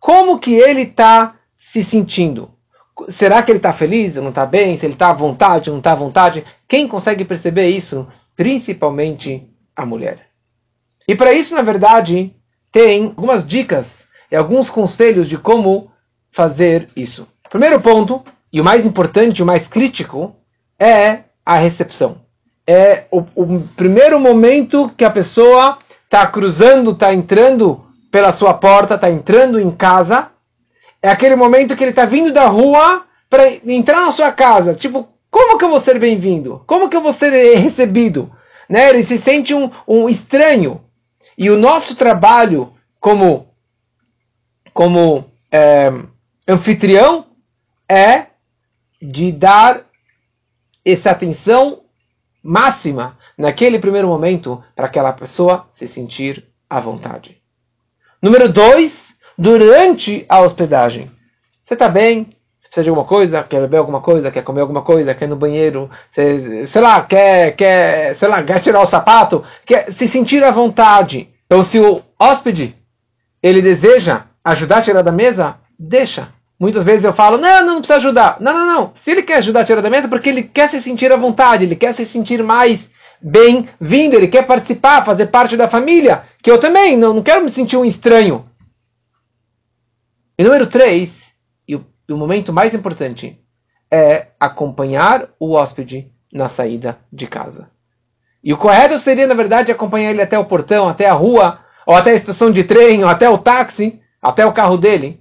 [0.00, 1.36] Como que ele está
[1.72, 2.50] se sentindo?
[3.10, 4.76] Será que ele está feliz, não está bem?
[4.76, 6.44] Se ele está à vontade, não está à vontade?
[6.66, 8.06] Quem consegue perceber isso?
[8.34, 10.26] Principalmente a mulher.
[11.06, 12.34] E para isso, na verdade,
[12.72, 13.86] tem algumas dicas
[14.30, 15.90] e alguns conselhos de como
[16.32, 17.28] fazer isso.
[17.48, 20.36] Primeiro ponto, e o mais importante, o mais crítico,
[20.78, 22.20] é a recepção.
[22.70, 28.94] É o, o primeiro momento que a pessoa está cruzando, está entrando pela sua porta,
[28.94, 30.30] está entrando em casa
[31.02, 34.74] é aquele momento que ele está vindo da rua para entrar na sua casa.
[34.74, 36.62] Tipo, como que eu vou ser bem-vindo?
[36.66, 38.30] Como que eu vou ser recebido?
[38.68, 38.90] Né?
[38.90, 40.82] Ele se sente um, um estranho.
[41.38, 43.48] E o nosso trabalho como,
[44.74, 45.90] como é,
[46.46, 47.26] anfitrião
[47.88, 48.26] é
[49.00, 49.86] de dar
[50.84, 51.79] essa atenção
[52.42, 57.38] máxima naquele primeiro momento para aquela pessoa se sentir à vontade.
[58.22, 58.98] Número dois,
[59.36, 61.10] durante a hospedagem.
[61.64, 62.36] Você está bem?
[62.60, 63.42] Você precisa de alguma coisa?
[63.42, 64.30] Quer beber alguma coisa?
[64.30, 65.14] Quer comer alguma coisa?
[65.14, 65.90] Quer ir no banheiro?
[66.10, 69.44] Você, sei lá, quer, quer, sei lá, quer tirar o sapato?
[69.64, 71.30] Quer se sentir à vontade.
[71.46, 72.76] Então, se o hóspede
[73.42, 76.28] ele deseja ajudar a tirar da mesa, deixa.
[76.60, 78.36] Muitas vezes eu falo, não, não, não precisa ajudar.
[78.38, 78.92] Não, não, não.
[79.02, 81.64] Se ele quer ajudar a tirar da mesa, porque ele quer se sentir à vontade,
[81.64, 82.86] ele quer se sentir mais
[83.22, 86.24] bem-vindo, ele quer participar, fazer parte da família.
[86.42, 88.44] Que eu também não, não quero me sentir um estranho.
[90.38, 91.10] E número três,
[91.66, 93.38] e o, o momento mais importante,
[93.90, 97.70] é acompanhar o hóspede na saída de casa.
[98.44, 101.94] E o correto seria, na verdade, acompanhar ele até o portão, até a rua, ou
[101.94, 105.19] até a estação de trem, ou até o táxi, até o carro dele,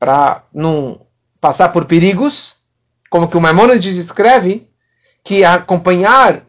[0.00, 1.02] para não
[1.40, 2.56] passar por perigos,
[3.10, 4.66] como que o Maimonides descreve,
[5.22, 6.42] que acompanhar,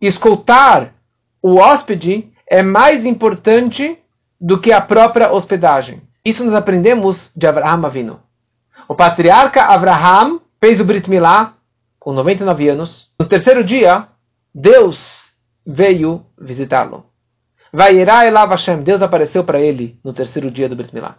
[0.00, 0.94] escutar
[1.42, 3.98] o hóspede é mais importante
[4.40, 6.02] do que a própria hospedagem.
[6.24, 8.20] Isso nós aprendemos de Abraham Avinu.
[8.88, 11.54] O patriarca Abraham fez o Brit Milá
[11.98, 13.10] com 99 anos.
[13.18, 14.08] No terceiro dia,
[14.54, 15.32] Deus
[15.66, 17.06] veio visitá-lo.
[17.72, 18.82] Elav Hashem.
[18.82, 21.18] Deus apareceu para ele no terceiro dia do Brit Milá.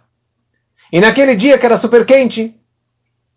[0.92, 2.54] E naquele dia que era super quente,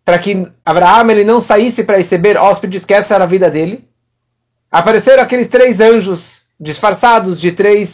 [0.03, 3.87] para que Abraham ele não saísse para receber hóspedes, que essa era a vida dele,
[4.69, 7.89] apareceram aqueles três anjos disfarçados de três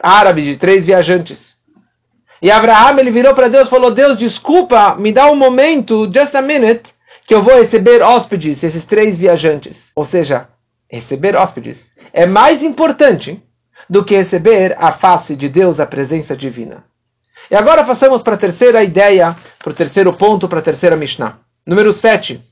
[0.00, 1.56] árabes, de três viajantes.
[2.40, 6.34] E Abraham ele virou para Deus e falou: Deus, desculpa, me dá um momento, just
[6.34, 6.84] a minute,
[7.26, 9.90] que eu vou receber hóspedes, esses três viajantes.
[9.96, 10.48] Ou seja,
[10.88, 13.42] receber hóspedes é mais importante
[13.90, 16.84] do que receber a face de Deus, a presença divina.
[17.50, 21.38] E agora passamos para a terceira ideia, para o terceiro ponto, para a terceira Mishnah.
[21.66, 22.42] Número 7.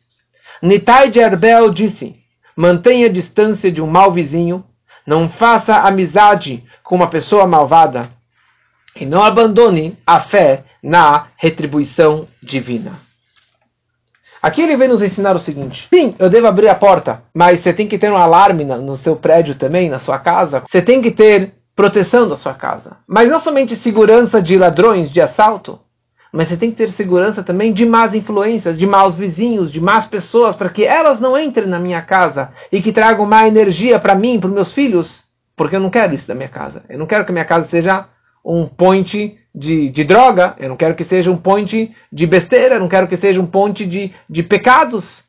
[0.63, 2.17] Nitai de Arbel disse:
[2.57, 4.65] mantenha a distância de um mau vizinho,
[5.07, 8.11] não faça amizade com uma pessoa malvada,
[8.97, 12.99] e não abandone a fé na retribuição divina.
[14.41, 17.73] Aqui ele vem nos ensinar o seguinte: sim, eu devo abrir a porta, mas você
[17.73, 20.63] tem que ter um alarme no seu prédio também, na sua casa.
[20.69, 22.97] Você tem que ter proteção da sua casa.
[23.07, 25.81] Mas não somente segurança de ladrões, de assalto,
[26.35, 30.09] mas você tem que ter segurança também de más influências, de maus vizinhos, de más
[30.09, 34.17] pessoas, para que elas não entrem na minha casa e que tragam má energia para
[34.17, 35.25] mim, para meus filhos,
[35.57, 36.83] porque eu não quero isso da minha casa.
[36.89, 38.09] Eu não quero que a minha casa seja
[38.45, 42.81] um point de, de droga, eu não quero que seja um ponte de besteira, eu
[42.81, 45.25] não quero que seja um ponte de, de pecados.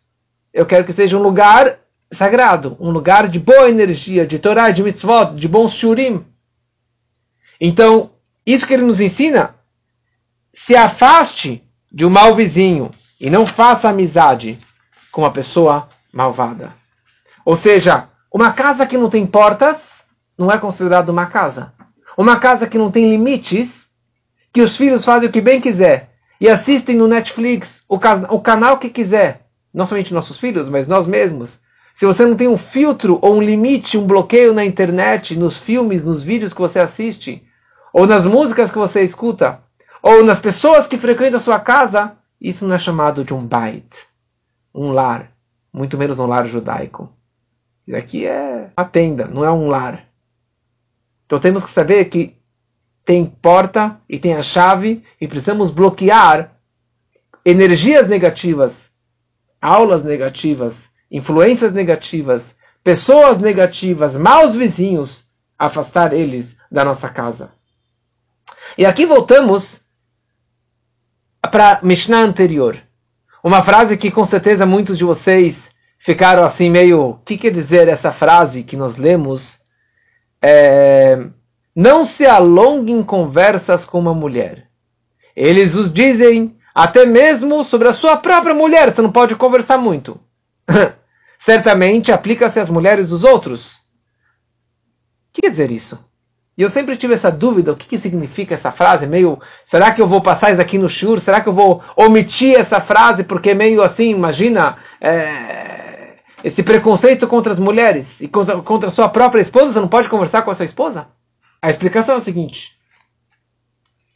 [0.52, 1.78] Eu quero que seja um lugar
[2.14, 6.26] sagrado, um lugar de boa energia, de Torá, de mitzvot, de bons shurim.
[7.60, 8.12] Então,
[8.46, 9.56] isso que ele nos ensina,
[10.54, 14.60] se afaste de um mau vizinho e não faça amizade
[15.12, 16.74] com uma pessoa malvada.
[17.44, 19.78] Ou seja, uma casa que não tem portas
[20.38, 21.74] não é considerada uma casa.
[22.18, 23.90] Uma casa que não tem limites,
[24.54, 28.78] que os filhos fazem o que bem quiser e assistem no Netflix o, o canal
[28.78, 31.62] que quiser, não somente nossos filhos, mas nós mesmos.
[31.96, 36.04] Se você não tem um filtro ou um limite, um bloqueio na internet, nos filmes,
[36.04, 37.42] nos vídeos que você assiste,
[37.94, 39.62] ou nas músicas que você escuta,
[40.04, 43.88] ou nas pessoas que frequentam a sua casa, isso não é chamado de um bait,
[44.74, 45.32] um lar,
[45.74, 47.10] muito menos um lar judaico.
[47.88, 50.06] Isso aqui é uma tenda, não é um lar.
[51.26, 52.36] Então temos que saber que
[53.06, 56.56] tem porta e tem a chave e precisamos bloquear
[57.46, 58.74] energias negativas,
[59.62, 60.76] aulas negativas,
[61.12, 62.44] influências negativas,
[62.84, 65.26] pessoas negativas, maus vizinhos,
[65.58, 67.52] afastar eles da nossa casa.
[68.78, 69.82] E aqui voltamos
[71.52, 72.78] para Mishnah anterior.
[73.44, 75.56] Uma frase que com certeza muitos de vocês
[76.00, 77.02] ficaram assim meio.
[77.02, 79.60] O que quer dizer essa frase que nós lemos?
[80.42, 81.30] É,
[81.76, 84.68] não se alongue em conversas com uma mulher.
[85.36, 88.94] Eles os dizem até mesmo sobre a sua própria mulher.
[88.94, 90.20] Você não pode conversar muito.
[91.40, 93.74] Certamente aplica-se às mulheres dos outros.
[93.74, 96.04] O que quer dizer isso?
[96.58, 99.06] E eu sempre tive essa dúvida, o que, que significa essa frase?
[99.06, 99.38] Meio,
[99.70, 101.20] será que eu vou passar isso aqui no shur?
[101.20, 103.26] Será que eu vou omitir essa frase?
[103.26, 109.10] Porque meio assim, imagina, é, esse preconceito contra as mulheres e contra, contra a sua
[109.10, 111.08] própria esposa, você não pode conversar com a sua esposa?
[111.62, 112.72] A explicação é a seguinte.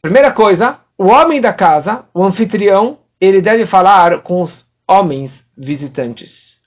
[0.00, 5.30] Primeira coisa, o homem da casa, o anfitrião, ele deve falar com os homens
[5.60, 6.60] visitantes.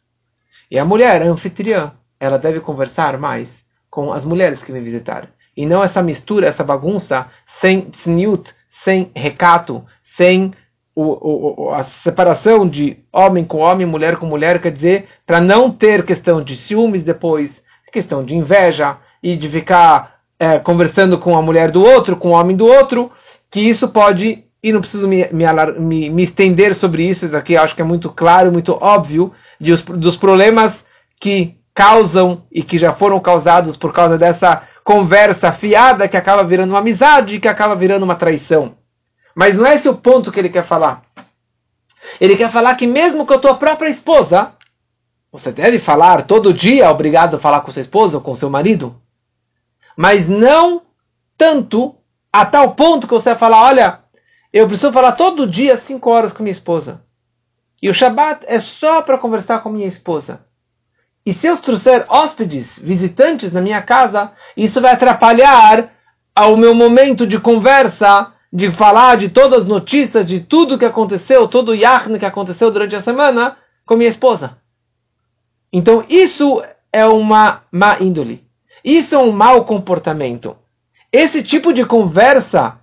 [0.69, 3.49] E a mulher, a anfitriã, ela deve conversar mais
[3.89, 5.29] com as mulheres que vêm visitar.
[5.55, 7.27] E não essa mistura, essa bagunça,
[7.59, 8.51] sem tzniut,
[8.83, 9.85] sem recato,
[10.15, 10.53] sem
[10.95, 15.71] o, o, a separação de homem com homem, mulher com mulher, quer dizer, para não
[15.71, 17.51] ter questão de ciúmes depois,
[17.91, 22.33] questão de inveja e de ficar é, conversando com a mulher do outro, com o
[22.33, 23.11] homem do outro,
[23.49, 27.75] que isso pode, e não preciso me, me, me estender sobre isso, isso aqui acho
[27.75, 30.73] que é muito claro, muito óbvio, de os, dos problemas
[31.19, 36.69] que causam e que já foram causados por causa dessa conversa fiada que acaba virando
[36.69, 38.75] uma amizade, que acaba virando uma traição.
[39.35, 41.03] Mas não é esse o ponto que ele quer falar.
[42.19, 44.53] Ele quer falar que mesmo com a tua própria esposa,
[45.31, 48.95] você deve falar todo dia, obrigado a falar com sua esposa ou com seu marido,
[49.97, 50.83] mas não
[51.37, 51.95] tanto
[52.31, 54.02] a tal ponto que você vai falar, olha,
[54.53, 57.03] eu preciso falar todo dia cinco horas com minha esposa.
[57.81, 60.45] E o Shabat é só para conversar com minha esposa.
[61.25, 65.91] E se eu trouxer hóspedes, visitantes na minha casa, isso vai atrapalhar
[66.35, 71.47] ao meu momento de conversa, de falar de todas as notícias, de tudo que aconteceu,
[71.47, 74.57] todo o yachne que aconteceu durante a semana com minha esposa.
[75.71, 78.43] Então isso é uma má índole.
[78.83, 80.55] Isso é um mau comportamento.
[81.11, 82.79] Esse tipo de conversa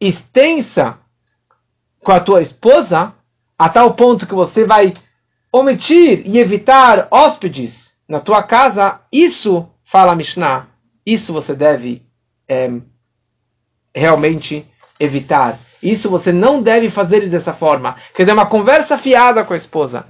[0.00, 0.98] extensa
[2.04, 3.12] com a tua esposa,
[3.58, 4.94] a tal ponto que você vai
[5.50, 10.68] omitir e evitar hóspedes na tua casa, isso, fala a Mishnah,
[11.06, 12.02] isso você deve
[12.48, 12.70] é,
[13.94, 14.68] realmente
[15.00, 15.58] evitar.
[15.82, 17.96] Isso você não deve fazer dessa forma.
[18.14, 20.06] Quer dizer, uma conversa fiada com a esposa.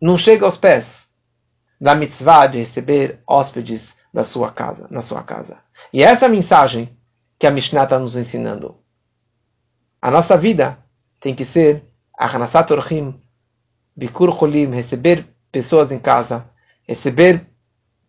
[0.00, 0.86] Não chega aos pés
[1.80, 5.58] da mitzvah de receber hóspedes da sua casa, na sua casa.
[5.92, 6.96] E essa é a mensagem
[7.38, 8.76] que a Mishnah está nos ensinando.
[10.00, 10.78] A nossa vida
[11.20, 11.82] tem que ser
[12.16, 13.14] a Hanasat Orchim,
[13.96, 16.44] Bikur Cholim, receber pessoas em casa,
[16.86, 17.46] receber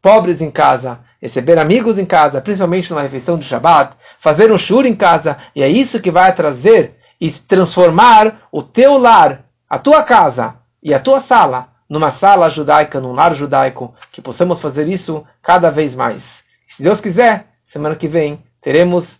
[0.01, 4.85] pobres em casa, receber amigos em casa, principalmente numa refeição de Shabbat, fazer um shur
[4.85, 10.03] em casa, e é isso que vai trazer e transformar o teu lar, a tua
[10.03, 15.25] casa e a tua sala numa sala judaica, num lar judaico, que possamos fazer isso
[15.41, 16.21] cada vez mais.
[16.67, 19.19] Se Deus quiser, semana que vem teremos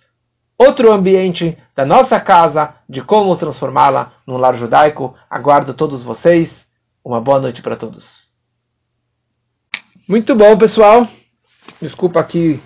[0.60, 5.16] outro ambiente da nossa casa, de como transformá-la num lar judaico.
[5.30, 6.68] Aguardo todos vocês.
[7.04, 8.30] Uma boa noite para todos.
[10.06, 11.08] Muito bom, pessoal.
[11.82, 12.62] Desculpa aqui,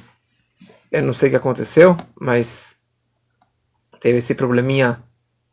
[0.91, 2.75] eu não sei o que aconteceu, mas
[3.99, 5.03] teve esse probleminha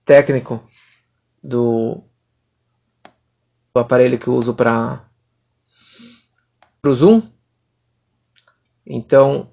[0.05, 0.67] técnico
[1.43, 2.03] do,
[3.75, 5.05] do aparelho que eu uso para
[6.85, 7.23] o Zoom.
[8.87, 9.51] Então,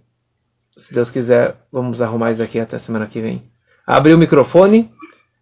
[0.78, 3.52] se Deus quiser, vamos arrumar isso aqui até semana que vem.
[3.86, 4.94] Abrir o microfone.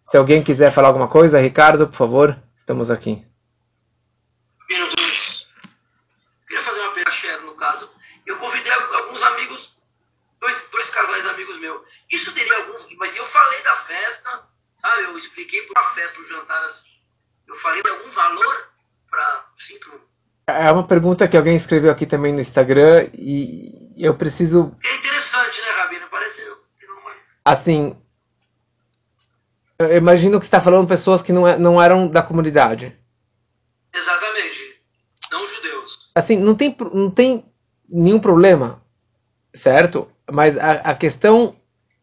[0.04, 3.24] Se alguém quiser falar alguma coisa, Ricardo, por favor, estamos aqui.
[4.68, 5.48] Minutos.
[6.46, 7.90] Queria fazer uma pergunta, no caso.
[8.24, 9.76] Eu convidei alguns amigos,
[10.40, 11.82] dois, dois casais amigos meus.
[12.10, 12.72] Isso teria algum.
[12.98, 14.42] Mas eu falei da festa,
[14.76, 15.02] sabe?
[15.02, 16.94] Eu expliquei para a festa, o jantar assim.
[17.46, 18.68] Eu falei de algum valor
[19.10, 19.46] para.
[19.58, 20.00] Sim, pro...
[20.48, 24.76] É uma pergunta que alguém escreveu aqui também no Instagram e eu preciso.
[24.84, 26.06] É interessante, né, Rabino?
[26.08, 26.36] Parece
[26.78, 27.14] que não é.
[27.46, 27.96] Assim,
[29.78, 32.92] eu imagino que está falando pessoas que não, é, não eram da comunidade.
[33.94, 34.80] Exatamente.
[35.30, 36.10] Não judeus.
[36.12, 37.44] Assim, não tem, não tem
[37.88, 38.82] nenhum problema,
[39.54, 40.10] certo?
[40.28, 41.54] Mas a, a questão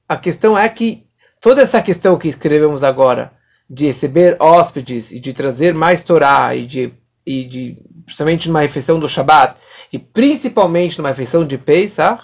[0.08, 1.06] a questão é que
[1.42, 3.34] toda essa questão que escrevemos agora
[3.70, 6.94] de receber hóspedes e de trazer mais Torá e de,
[7.26, 9.58] e de principalmente numa refeição do Shabat
[9.92, 12.24] e principalmente numa refeição de Pesach,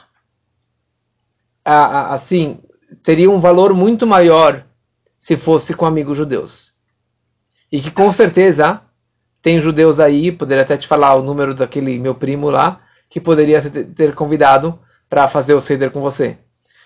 [1.65, 2.61] assim,
[3.03, 4.65] teria um valor muito maior
[5.19, 6.73] se fosse com amigos judeus.
[7.71, 8.81] E que com certeza
[9.41, 13.61] tem judeus aí, poderia até te falar o número daquele meu primo lá, que poderia
[13.95, 14.79] ter convidado
[15.09, 16.37] para fazer o ceder com você.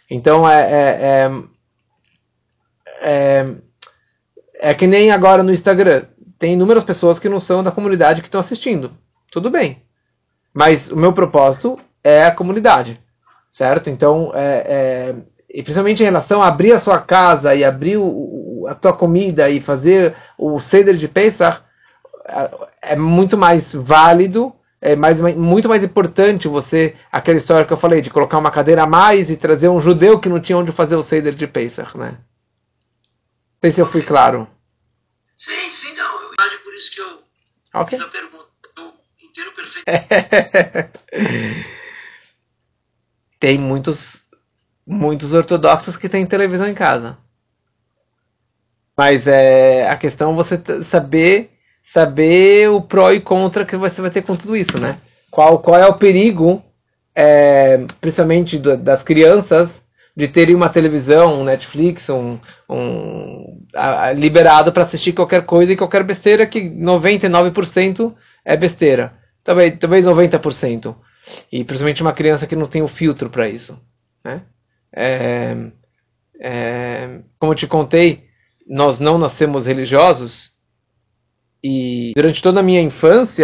[0.10, 1.32] Então é, é, é,
[3.02, 3.56] é,
[4.56, 6.06] é que nem agora no Instagram.
[6.38, 8.92] Tem inúmeras pessoas que não são da comunidade que estão assistindo.
[9.32, 9.82] Tudo bem.
[10.54, 13.00] Mas o meu propósito é a comunidade.
[13.50, 13.90] Certo?
[13.90, 15.16] Então, é, é,
[15.54, 19.48] e principalmente em relação a abrir a sua casa e abrir o, a tua comida
[19.52, 21.62] e fazer o ceder de Pesach,
[22.82, 24.52] é, muito mais válido,
[24.82, 28.84] é mais, muito mais importante você, aquela história que eu falei, de colocar uma cadeira
[28.84, 31.96] a mais e trazer um judeu que não tinha onde fazer o ceder de Pesach,
[31.96, 32.18] né?
[32.18, 34.48] Não sei se eu fui claro.
[35.38, 36.34] Sim, sim, não.
[36.34, 37.20] É por isso que eu
[37.82, 38.00] okay.
[38.00, 38.44] fiz a pergunta.
[38.76, 41.00] Eu inteiro perfeito.
[43.40, 44.23] Tem muitos
[44.86, 47.18] muitos ortodoxos que têm televisão em casa.
[48.98, 51.54] Mas é, a questão é você saber
[51.94, 54.98] saber o pró e contra que você vai ter com tudo isso, né?
[55.30, 56.64] Qual, qual é o perigo,
[57.16, 59.70] é, principalmente do, das crianças,
[60.18, 65.72] de terem uma televisão, um Netflix, um, um a, a, liberado para assistir qualquer coisa
[65.72, 68.14] e qualquer besteira que 99%
[68.44, 69.14] é besteira.
[69.44, 70.96] Talvez, talvez 90%.
[71.52, 73.80] E principalmente uma criança que não tem o filtro para isso.
[74.24, 74.42] Né?
[74.96, 75.56] É,
[76.40, 78.26] é, como te contei,
[78.68, 80.52] nós não nascemos religiosos
[81.64, 83.42] e durante toda a minha infância